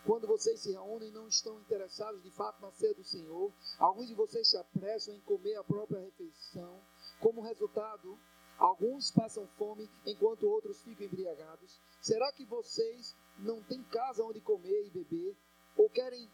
quando 0.06 0.28
vocês 0.28 0.60
se 0.60 0.70
reúnem, 0.70 1.10
não 1.10 1.26
estão 1.26 1.60
interessados 1.60 2.22
de 2.22 2.30
fato 2.30 2.62
na 2.62 2.70
ceia 2.70 2.94
do 2.94 3.02
Senhor. 3.02 3.52
Alguns 3.76 4.06
de 4.06 4.14
vocês 4.14 4.48
se 4.48 4.56
apressam 4.56 5.12
em 5.12 5.20
comer 5.22 5.56
a 5.56 5.64
própria 5.64 6.00
refeição. 6.00 6.80
Como 7.18 7.42
resultado, 7.42 8.16
alguns 8.56 9.10
passam 9.10 9.48
fome 9.58 9.90
enquanto 10.06 10.48
outros 10.48 10.80
ficam 10.82 11.06
embriagados. 11.06 11.80
Será 12.00 12.32
que 12.32 12.44
vocês 12.44 13.16
não 13.40 13.60
têm 13.64 13.82
casa 13.82 14.22
onde 14.22 14.40
comer 14.40 14.86
e 14.86 14.90
beber? 14.90 15.36
Ou 15.76 15.90
querem 15.90 16.30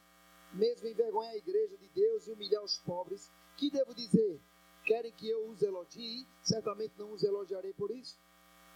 mesmo 0.52 0.86
envergonhar 0.86 1.32
a 1.32 1.38
igreja 1.38 1.78
de 1.78 1.88
Deus 1.88 2.26
e 2.26 2.32
humilhar 2.32 2.62
os 2.62 2.76
pobres? 2.76 3.30
Que 3.56 3.70
devo 3.70 3.94
dizer? 3.94 4.38
Querem 4.84 5.12
que 5.12 5.30
eu 5.30 5.48
os 5.48 5.62
elogie? 5.62 6.26
Certamente 6.42 6.92
não 6.98 7.12
os 7.12 7.22
elogiarei 7.22 7.72
por 7.72 7.90
isso. 7.90 8.18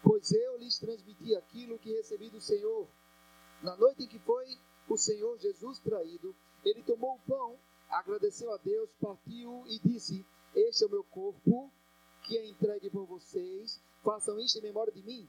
Pois 0.03 0.33
eu 0.33 0.57
lhes 0.57 0.79
transmiti 0.79 1.37
aquilo 1.37 1.79
que 1.79 1.93
recebi 1.93 2.31
do 2.31 2.41
Senhor. 2.41 2.89
Na 3.63 3.77
noite 3.77 4.05
em 4.05 4.09
que 4.09 4.19
foi 4.21 4.59
o 4.89 4.97
Senhor 4.97 5.39
Jesus 5.39 5.79
traído, 5.81 6.35
ele 6.65 6.83
tomou 6.83 7.15
o 7.15 7.21
pão, 7.21 7.59
agradeceu 7.89 8.53
a 8.53 8.57
Deus, 8.59 8.91
partiu 9.01 9.65
e 9.67 9.79
disse: 9.81 10.25
Este 10.55 10.85
é 10.85 10.87
o 10.87 10.91
meu 10.91 11.05
corpo 11.05 11.71
que 12.23 12.37
é 12.37 12.47
entregue 12.47 12.91
por 12.91 13.07
vocês, 13.07 13.81
façam 14.03 14.39
isto 14.41 14.59
em 14.59 14.63
memória 14.63 14.93
de 14.93 15.03
mim. 15.03 15.29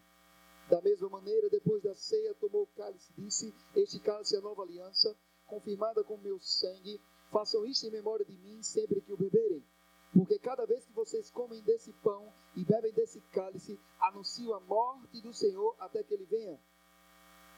Da 0.69 0.81
mesma 0.81 1.07
maneira, 1.09 1.49
depois 1.49 1.81
da 1.81 1.95
ceia, 1.95 2.33
tomou 2.35 2.63
o 2.63 2.67
cálice 2.75 3.11
e 3.17 3.21
disse: 3.21 3.53
Este 3.75 3.99
cálice 3.99 4.35
é 4.35 4.39
a 4.39 4.41
nova 4.41 4.63
aliança, 4.63 5.15
confirmada 5.45 6.03
com 6.03 6.17
meu 6.17 6.39
sangue. 6.39 6.99
Façam 7.31 7.65
isto 7.65 7.85
em 7.85 7.91
memória 7.91 8.25
de 8.25 8.33
mim 8.33 8.61
sempre 8.63 9.01
que 9.01 9.13
o 9.13 9.17
beberem. 9.17 9.63
Porque 10.13 10.39
cada 10.39 10.65
vez 10.65 10.85
que 10.85 10.93
vocês 10.93 11.29
comem 11.29 11.61
desse 11.61 11.91
pão 12.03 12.31
e 12.55 12.63
bebem 12.63 12.91
desse 12.93 13.19
cálice, 13.31 13.79
anunciam 13.99 14.55
a 14.55 14.59
morte 14.61 15.21
do 15.21 15.33
Senhor 15.33 15.75
até 15.79 16.03
que 16.03 16.13
ele 16.13 16.25
venha. 16.25 16.59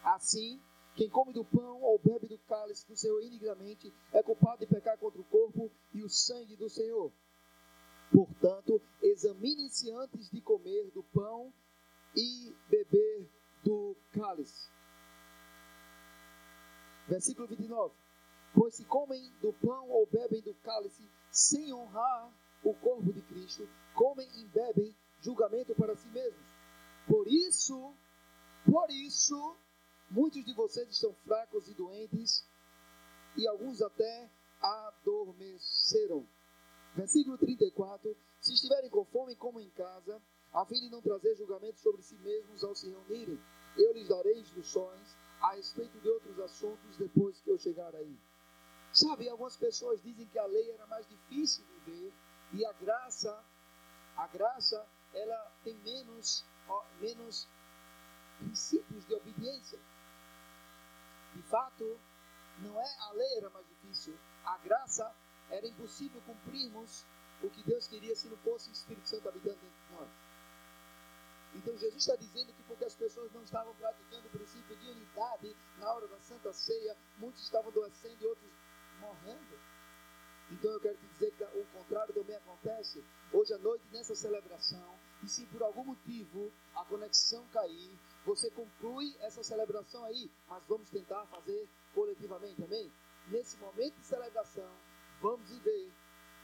Assim, 0.04 0.60
Quem 0.96 1.10
come 1.10 1.32
do 1.32 1.46
pão 1.46 1.82
ou 1.82 1.98
bebe 2.00 2.28
do 2.28 2.38
cálice 2.40 2.88
do 2.88 2.96
Senhor 2.96 3.22
inigramente 3.22 3.94
é 4.12 4.22
culpado 4.22 4.60
de 4.60 4.68
pecar 4.68 4.98
contra 4.98 5.22
o 5.22 5.26
corpo 5.26 5.72
e 5.94 6.04
o 6.04 6.10
sangue 6.10 6.56
do 6.56 6.70
Senhor. 6.70 7.12
Portanto, 8.12 8.82
examine-se 9.02 9.92
antes 9.92 10.30
de 10.30 10.42
comer 10.42 10.92
do 10.92 11.04
pão 11.04 11.54
e 12.16 12.54
beber 12.70 13.30
do 13.64 13.96
cálice. 14.12 14.70
Versículo 17.08 17.48
29. 17.48 17.94
Pois 18.54 18.76
se 18.76 18.84
comem 18.86 19.32
do 19.42 19.54
pão 19.54 19.90
ou 19.90 20.08
bebem 20.08 20.42
do 20.42 20.54
cálice 20.56 21.08
sem 21.32 21.72
honrar 21.72 22.32
o 22.64 22.74
corpo 22.74 23.14
de 23.14 23.22
Cristo, 23.22 23.68
comem 23.94 24.28
e 24.38 24.46
bebem 24.46 24.96
julgamento 25.22 25.76
para 25.76 25.96
si 25.96 26.08
mesmos. 26.10 26.42
Por 27.08 27.28
isso, 27.28 27.94
por 28.66 28.90
isso, 28.90 29.56
muitos 30.10 30.44
de 30.44 30.54
vocês 30.54 30.90
estão 30.90 31.14
fracos 31.26 31.68
e 31.68 31.74
doentes, 31.74 32.44
e 33.36 33.48
alguns 33.48 33.82
até 33.82 34.30
adormeceram. 34.62 36.26
Versículo 36.96 37.38
34: 37.38 38.16
Se 38.42 38.54
estiverem 38.54 38.90
com 38.90 39.06
fome, 39.06 39.36
comam 39.36 39.62
em 39.62 39.70
casa, 39.72 40.22
a 40.54 40.66
fim 40.66 40.80
de 40.80 40.90
não 40.90 41.02
trazer 41.02 41.36
julgamento 41.36 41.80
sobre 41.80 42.02
si 42.02 42.16
mesmos 42.16 42.64
ao 42.64 42.76
se 42.76 42.90
reunirem. 42.90 43.40
Eu 43.78 43.94
lhes 43.94 44.08
darei 44.08 44.40
instruções 44.40 45.16
a 45.42 45.54
respeito 45.54 45.98
de 46.00 46.10
outros 46.10 46.40
assuntos 46.40 46.98
depois 46.98 47.40
que 47.42 47.50
eu 47.50 47.58
chegar 47.58 47.96
aí. 47.96 48.18
Sabe, 48.92 49.30
algumas 49.30 49.56
pessoas 49.56 50.02
dizem 50.02 50.26
que 50.28 50.40
a 50.40 50.46
lei 50.46 50.72
era 50.72 50.86
mais 50.88 51.08
difícil 51.08 51.64
de 51.64 51.92
ver 51.92 52.14
e 52.54 52.66
a 52.66 52.74
graça, 52.74 53.44
a 54.18 54.28
graça, 54.28 54.86
ela 55.14 55.52
tem 55.64 55.76
menos, 55.86 56.44
menos 57.00 57.48
princípios 58.40 59.06
de 59.06 59.14
obediência. 59.14 59.80
De 61.40 61.44
fato, 61.44 61.98
não 62.60 62.78
é 62.78 62.96
a 63.00 63.14
lei 63.14 63.38
era 63.38 63.50
mais 63.50 63.66
difícil, 63.70 64.14
a 64.44 64.58
graça 64.58 65.10
era 65.50 65.66
impossível 65.66 66.22
cumprirmos 66.26 67.06
o 67.42 67.50
que 67.50 67.64
Deus 67.64 67.88
queria 67.88 68.14
se 68.14 68.28
não 68.28 68.36
fosse 68.40 68.70
o 68.70 68.74
Espírito 68.74 69.08
Santo 69.08 69.30
habitando 69.30 69.56
dentro 69.56 69.70
de 69.88 69.96
nós. 69.96 70.10
Então 71.56 71.78
Jesus 71.78 71.96
está 71.96 72.18
dizendo 72.18 72.52
que 72.52 72.62
porque 72.64 72.84
as 72.84 72.94
pessoas 72.94 73.32
não 73.32 73.42
estavam 73.42 73.74
praticando 73.76 74.28
o 74.28 74.32
princípio 74.32 74.76
de 74.76 74.90
unidade 74.90 75.56
na 75.78 75.94
hora 75.94 76.10
da 76.10 76.20
Santa 76.20 76.52
Ceia, 76.52 76.98
muitos 77.20 77.42
estavam 77.42 77.70
adoecendo 77.70 78.22
e 78.22 78.28
outros 78.28 78.52
morrendo. 79.00 79.60
Então 80.52 80.72
eu 80.72 80.80
quero 80.82 80.98
te 80.98 81.08
dizer 81.08 81.32
que 81.32 81.44
o 81.46 81.66
contrário 81.68 82.14
também 82.14 82.36
acontece. 82.36 83.02
Hoje 83.32 83.54
à 83.54 83.58
noite, 83.60 83.86
nessa 83.94 84.14
celebração, 84.14 84.94
e 85.24 85.28
se 85.28 85.46
por 85.48 85.62
algum 85.64 85.84
motivo 85.84 86.52
a 86.76 86.84
conexão 86.86 87.46
cair, 87.48 87.98
você 88.26 88.50
conclui 88.52 89.16
essa 89.22 89.44
celebração 89.44 90.04
aí, 90.06 90.32
mas 90.48 90.64
vamos 90.68 90.90
tentar 90.90 91.26
fazer 91.28 91.68
coletivamente, 91.94 92.64
amém? 92.64 92.92
Nesse 93.28 93.58
momento 93.58 93.96
de 93.96 94.06
celebração, 94.06 94.70
vamos 95.22 95.50
viver 95.50 95.92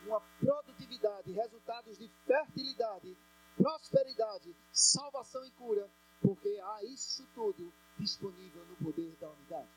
uma 0.05 0.21
produtividade, 0.39 1.31
resultados 1.31 1.97
de 1.97 2.09
fertilidade, 2.25 3.17
prosperidade, 3.57 4.55
salvação 4.71 5.43
e 5.45 5.51
cura, 5.51 5.89
porque 6.21 6.59
há 6.63 6.83
isso 6.83 7.25
tudo 7.33 7.71
disponível 7.97 8.63
no 8.65 8.75
poder 8.77 9.15
da 9.19 9.29
unidade. 9.29 9.69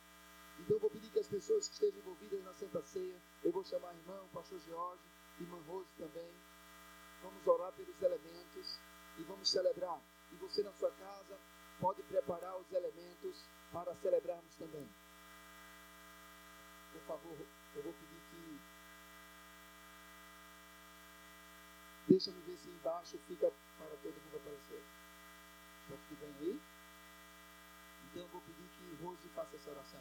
Então 0.59 0.77
eu 0.77 0.81
vou 0.81 0.91
pedir 0.91 1.11
que 1.11 1.21
as 1.21 1.29
pessoas 1.29 1.69
que 1.69 1.75
estejam 1.75 2.01
envolvidas 2.01 2.43
na 2.45 2.53
Santa 2.55 2.83
Ceia, 2.83 3.17
eu 3.45 3.53
vou 3.53 3.65
chamar 3.65 3.95
irmão, 3.95 4.27
pastor 4.33 4.59
George, 4.67 5.03
irmã 5.41 5.59
Rose 5.69 5.89
também. 5.97 6.31
Vamos 7.23 7.47
orar 7.47 7.73
pelos 7.73 8.01
elementos 8.03 8.79
e 9.19 9.23
vamos 9.25 9.51
celebrar. 9.51 10.01
E 10.33 10.37
você 10.37 10.63
na 10.63 10.73
sua 10.73 10.91
casa 10.93 11.39
pode 11.81 12.03
preparar 12.03 12.57
os 12.57 12.73
elementos 12.73 13.45
para 13.73 13.95
celebrarmos 13.97 14.55
também. 14.57 14.89
Por 16.93 17.01
favor, 17.03 17.39
eu 17.77 17.83
vou 17.83 17.93
pedir 17.93 18.21
que. 18.31 18.61
Deixa-me 22.09 22.41
ver 22.43 22.57
se 22.57 22.69
embaixo 22.69 23.19
fica 23.27 23.53
para 23.79 23.97
todo 24.03 24.15
mundo 24.15 24.37
aparecer. 24.37 24.83
Está 25.83 25.97
tudo 26.09 26.21
bem 26.21 26.35
aí? 26.41 26.61
Então 28.11 28.23
eu 28.23 28.29
vou 28.29 28.41
pedir 28.41 28.69
que 28.69 29.03
Rose 29.03 29.29
faça 29.35 29.57
essa 29.57 29.71
oração. 29.71 30.01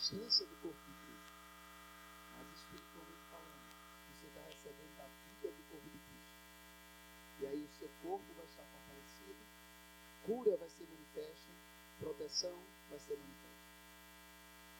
Substância 0.00 0.46
do 0.46 0.56
corpo 0.62 0.80
de 0.80 0.96
Cristo, 0.96 1.36
mas 2.32 2.48
espiritualmente 2.56 3.20
falando, 3.30 3.68
você 4.08 4.26
está 4.28 4.40
recebendo 4.40 5.00
a 5.00 5.06
vida 5.28 5.48
do 5.52 5.62
corpo 5.68 5.90
de 5.90 5.98
Cristo. 5.98 6.40
E 7.40 7.46
aí 7.46 7.62
o 7.62 7.78
seu 7.78 7.88
corpo 8.02 8.24
vai 8.32 8.46
estar 8.46 8.64
fortalecido, 8.64 9.44
cura 10.24 10.56
vai 10.56 10.70
ser 10.70 10.88
manifesta, 10.88 11.52
proteção 11.98 12.64
vai 12.88 12.98
ser 12.98 13.18
manifesta. 13.18 13.60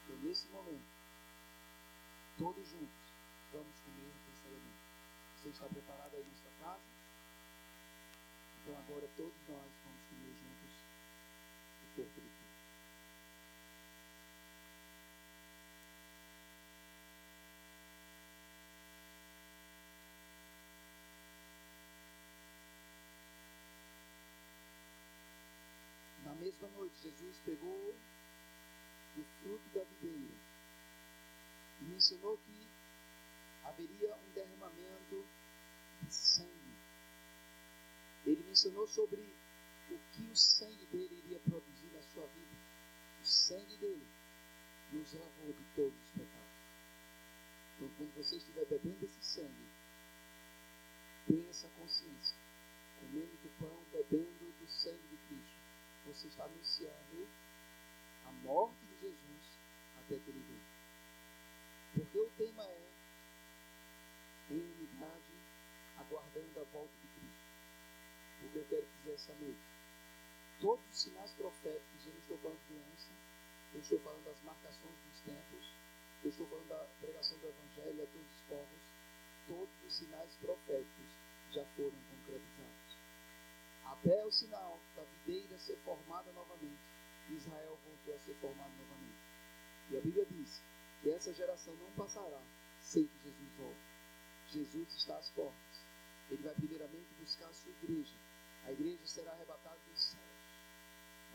Então, 0.04 0.16
nesse 0.22 0.48
momento, 0.48 0.88
todos 2.38 2.66
juntos, 2.66 3.12
vamos 3.52 3.78
comer 3.80 4.12
esse 4.32 4.46
elemento. 4.48 4.80
Você 5.36 5.48
está 5.50 5.66
preparado 5.66 6.16
aí 6.16 6.24
na 6.24 6.36
sua 6.36 6.52
casa? 6.64 6.88
Então 8.62 8.78
agora 8.78 9.06
todos 9.16 9.36
nós 9.48 9.72
vamos 9.84 10.00
comer 10.08 10.32
juntos 10.32 10.60
corpo 11.96 12.20
de 12.20 12.29
mencionou 32.00 32.38
que 32.38 32.66
haveria 33.62 34.16
um 34.16 34.30
derramamento 34.32 35.22
de 36.00 36.14
sangue. 36.14 36.74
Ele 38.24 38.42
mencionou 38.44 38.88
sobre 38.88 39.20
o 39.90 39.98
que 40.10 40.22
o 40.22 40.34
sangue 40.34 40.86
dele 40.86 41.22
iria 41.26 41.38
produzir 41.40 41.92
na 41.92 42.00
sua 42.04 42.26
vida. 42.28 42.56
O 43.20 43.24
sangue 43.26 43.76
dele 43.76 44.06
nos 44.92 45.12
lavou 45.12 45.52
de 45.52 45.64
todos 45.76 45.92
os 45.92 46.10
pecados. 46.12 46.56
Então, 47.76 47.90
quando 47.98 48.14
você 48.14 48.36
estiver 48.36 48.64
bebendo 48.64 49.04
esse 49.04 49.22
sangue, 49.22 49.68
tenha 51.26 51.50
essa 51.50 51.68
consciência. 51.68 52.36
Comendo 52.98 53.36
do 53.42 53.50
pão, 53.58 53.84
bebendo 53.92 54.58
do 54.58 54.66
sangue 54.70 55.06
de 55.06 55.16
Cristo, 55.28 55.58
você 56.06 56.28
está 56.28 56.44
anunciando 56.44 57.28
a 58.24 58.32
morte 58.32 58.86
de 58.86 59.00
Jesus 59.02 59.58
até 59.98 60.18
que 60.18 60.30
ele 60.30 60.40
venha. 60.48 60.70
Porque 61.94 62.18
o 62.18 62.30
tema 62.38 62.62
é 62.64 62.88
em 64.50 64.60
unidade, 64.60 65.34
aguardando 65.98 66.60
a 66.60 66.64
volta 66.72 66.94
de 67.00 67.08
Cristo. 67.08 67.46
O 68.39 68.39
que 68.50 68.58
eu 68.58 68.66
quero 68.68 68.86
dizer 68.98 69.12
essa 69.14 69.34
noite? 69.34 69.60
Todos 70.60 70.84
os 70.90 71.02
sinais 71.02 71.30
proféticos, 71.32 72.06
eu 72.06 72.12
não 72.12 72.20
estou 72.20 72.38
falando 72.38 72.60
de 72.60 72.74
doença, 72.74 73.10
eu 73.72 73.80
estou 73.80 73.98
falando 74.00 74.24
das 74.24 74.42
marcações 74.42 74.96
dos 75.08 75.20
tempos, 75.20 75.74
eu 76.22 76.30
estou 76.30 76.46
falando 76.48 76.68
da 76.68 76.86
pregação 77.00 77.38
do 77.38 77.48
Evangelho 77.48 78.02
a 78.02 78.06
todos 78.06 78.34
os 78.34 78.42
povos, 78.42 78.82
todos 79.46 79.84
os 79.86 79.94
sinais 79.94 80.34
proféticos 80.36 81.10
já 81.50 81.64
foram 81.76 81.96
concretizados. 82.10 82.96
Até 83.84 84.24
o 84.24 84.30
sinal 84.30 84.78
da 84.96 85.02
videira 85.02 85.58
ser 85.58 85.76
formada 85.78 86.30
novamente, 86.32 86.80
Israel 87.30 87.78
voltou 87.84 88.14
a 88.14 88.18
ser 88.18 88.34
formado 88.34 88.72
novamente. 88.76 89.20
E 89.90 89.96
a 89.96 90.00
Bíblia 90.00 90.26
diz 90.26 90.62
que 91.02 91.10
essa 91.10 91.32
geração 91.32 91.74
não 91.76 91.90
passará 91.92 92.42
sem 92.80 93.06
que 93.06 93.18
Jesus 93.22 93.52
volte. 93.56 93.90
Jesus 94.46 94.94
está 94.96 95.16
às 95.16 95.28
portas. 95.30 95.84
Ele 96.30 96.42
vai 96.42 96.54
primeiramente 96.54 97.12
buscar 97.18 97.46
a 97.46 97.52
sua 97.52 97.70
igreja. 97.82 98.14
A 98.66 98.72
igreja 98.72 99.06
será 99.06 99.32
arrebatada 99.32 99.78
dos 99.88 100.02
céus. 100.02 100.24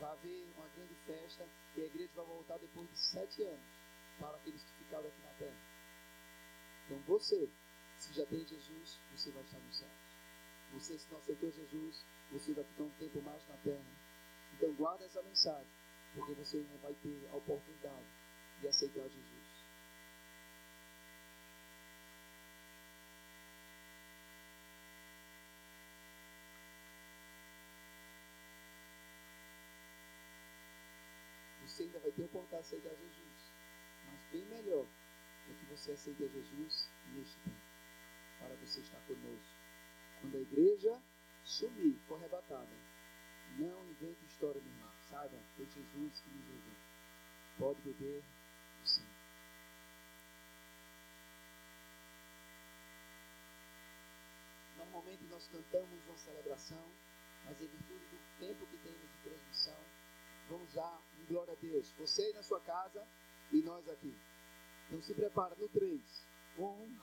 Vai 0.00 0.12
haver 0.12 0.48
uma 0.56 0.68
grande 0.68 0.94
festa 1.06 1.46
e 1.76 1.82
a 1.82 1.84
igreja 1.86 2.12
vai 2.14 2.26
voltar 2.26 2.58
depois 2.58 2.88
de 2.90 2.98
sete 2.98 3.42
anos 3.42 3.86
para 4.18 4.36
aqueles 4.36 4.62
que 4.62 4.72
ficaram 4.84 5.06
aqui 5.06 5.22
na 5.22 5.32
terra. 5.34 5.76
Então 6.84 6.98
você, 7.06 7.48
se 7.98 8.12
já 8.12 8.24
tem 8.26 8.46
Jesus, 8.46 8.98
você 9.12 9.30
vai 9.30 9.42
estar 9.42 9.58
no 9.58 9.72
céu. 9.72 9.88
Você, 10.74 10.98
se 10.98 11.10
não 11.10 11.18
aceitou 11.18 11.50
Jesus, 11.50 12.04
você 12.30 12.52
vai 12.52 12.64
ficar 12.64 12.84
um 12.84 12.90
tempo 12.90 13.22
mais 13.22 13.46
na 13.48 13.56
terra. 13.58 13.84
Então 14.54 14.72
guarda 14.74 15.04
essa 15.04 15.22
mensagem, 15.22 15.70
porque 16.14 16.32
você 16.34 16.58
não 16.58 16.78
vai 16.78 16.94
ter 16.94 17.28
a 17.32 17.36
oportunidade 17.36 18.06
de 18.60 18.68
aceitar 18.68 19.08
Jesus. 19.08 19.56
você 31.76 31.82
ainda 31.82 31.98
vai 31.98 32.10
ter 32.10 32.22
a 32.22 32.24
oportunidade 32.24 32.55
de 32.55 32.55
aceitar 32.66 32.90
Jesus. 32.96 33.52
Mas 34.06 34.20
bem 34.32 34.44
melhor 34.46 34.86
é 35.48 35.52
que 35.54 35.64
você 35.66 35.92
aceite 35.92 36.28
Jesus 36.28 36.90
neste 37.14 37.38
tempo, 37.38 37.56
para 38.40 38.54
você 38.56 38.80
estar 38.80 38.98
conosco. 39.06 39.54
Quando 40.20 40.36
a 40.36 40.40
igreja 40.40 41.00
sumir, 41.44 41.96
for 42.08 42.16
arrebatada, 42.16 42.76
não 43.56 43.88
invente 43.90 44.24
história, 44.26 44.60
meu 44.60 44.72
irmão. 44.72 44.92
Saiba, 45.08 45.38
foi 45.56 45.64
Jesus 45.66 46.20
que 46.20 46.30
nos 46.30 46.48
levou. 46.48 46.74
Pode 47.58 47.80
beber 47.82 48.22
do 48.80 48.88
sangue. 48.88 49.06
Normalmente 54.76 55.24
nós 55.24 55.46
cantamos 55.48 56.04
uma 56.06 56.18
celebração, 56.18 56.90
mas 57.44 57.60
em 57.60 57.66
virtude 57.68 58.04
do 58.06 58.38
tempo 58.40 58.66
que 58.66 58.76
temos 58.78 59.00
de 59.00 59.18
transmissão, 59.22 59.78
Vamos 60.48 60.74
lá, 60.74 61.00
em 61.20 61.24
glória 61.32 61.52
a 61.52 61.56
Deus. 61.56 61.92
Você 61.98 62.22
aí 62.22 62.32
na 62.32 62.42
sua 62.42 62.60
casa 62.60 63.06
e 63.52 63.62
nós 63.62 63.88
aqui. 63.88 64.14
Então 64.86 65.02
se 65.02 65.14
prepara 65.14 65.54
no 65.56 65.68
3. 65.68 66.00
Um, 66.58 66.96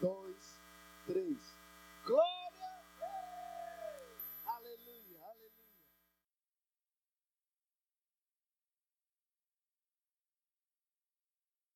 dois, 0.00 0.60
três. 1.06 1.38
Glória! 2.04 2.35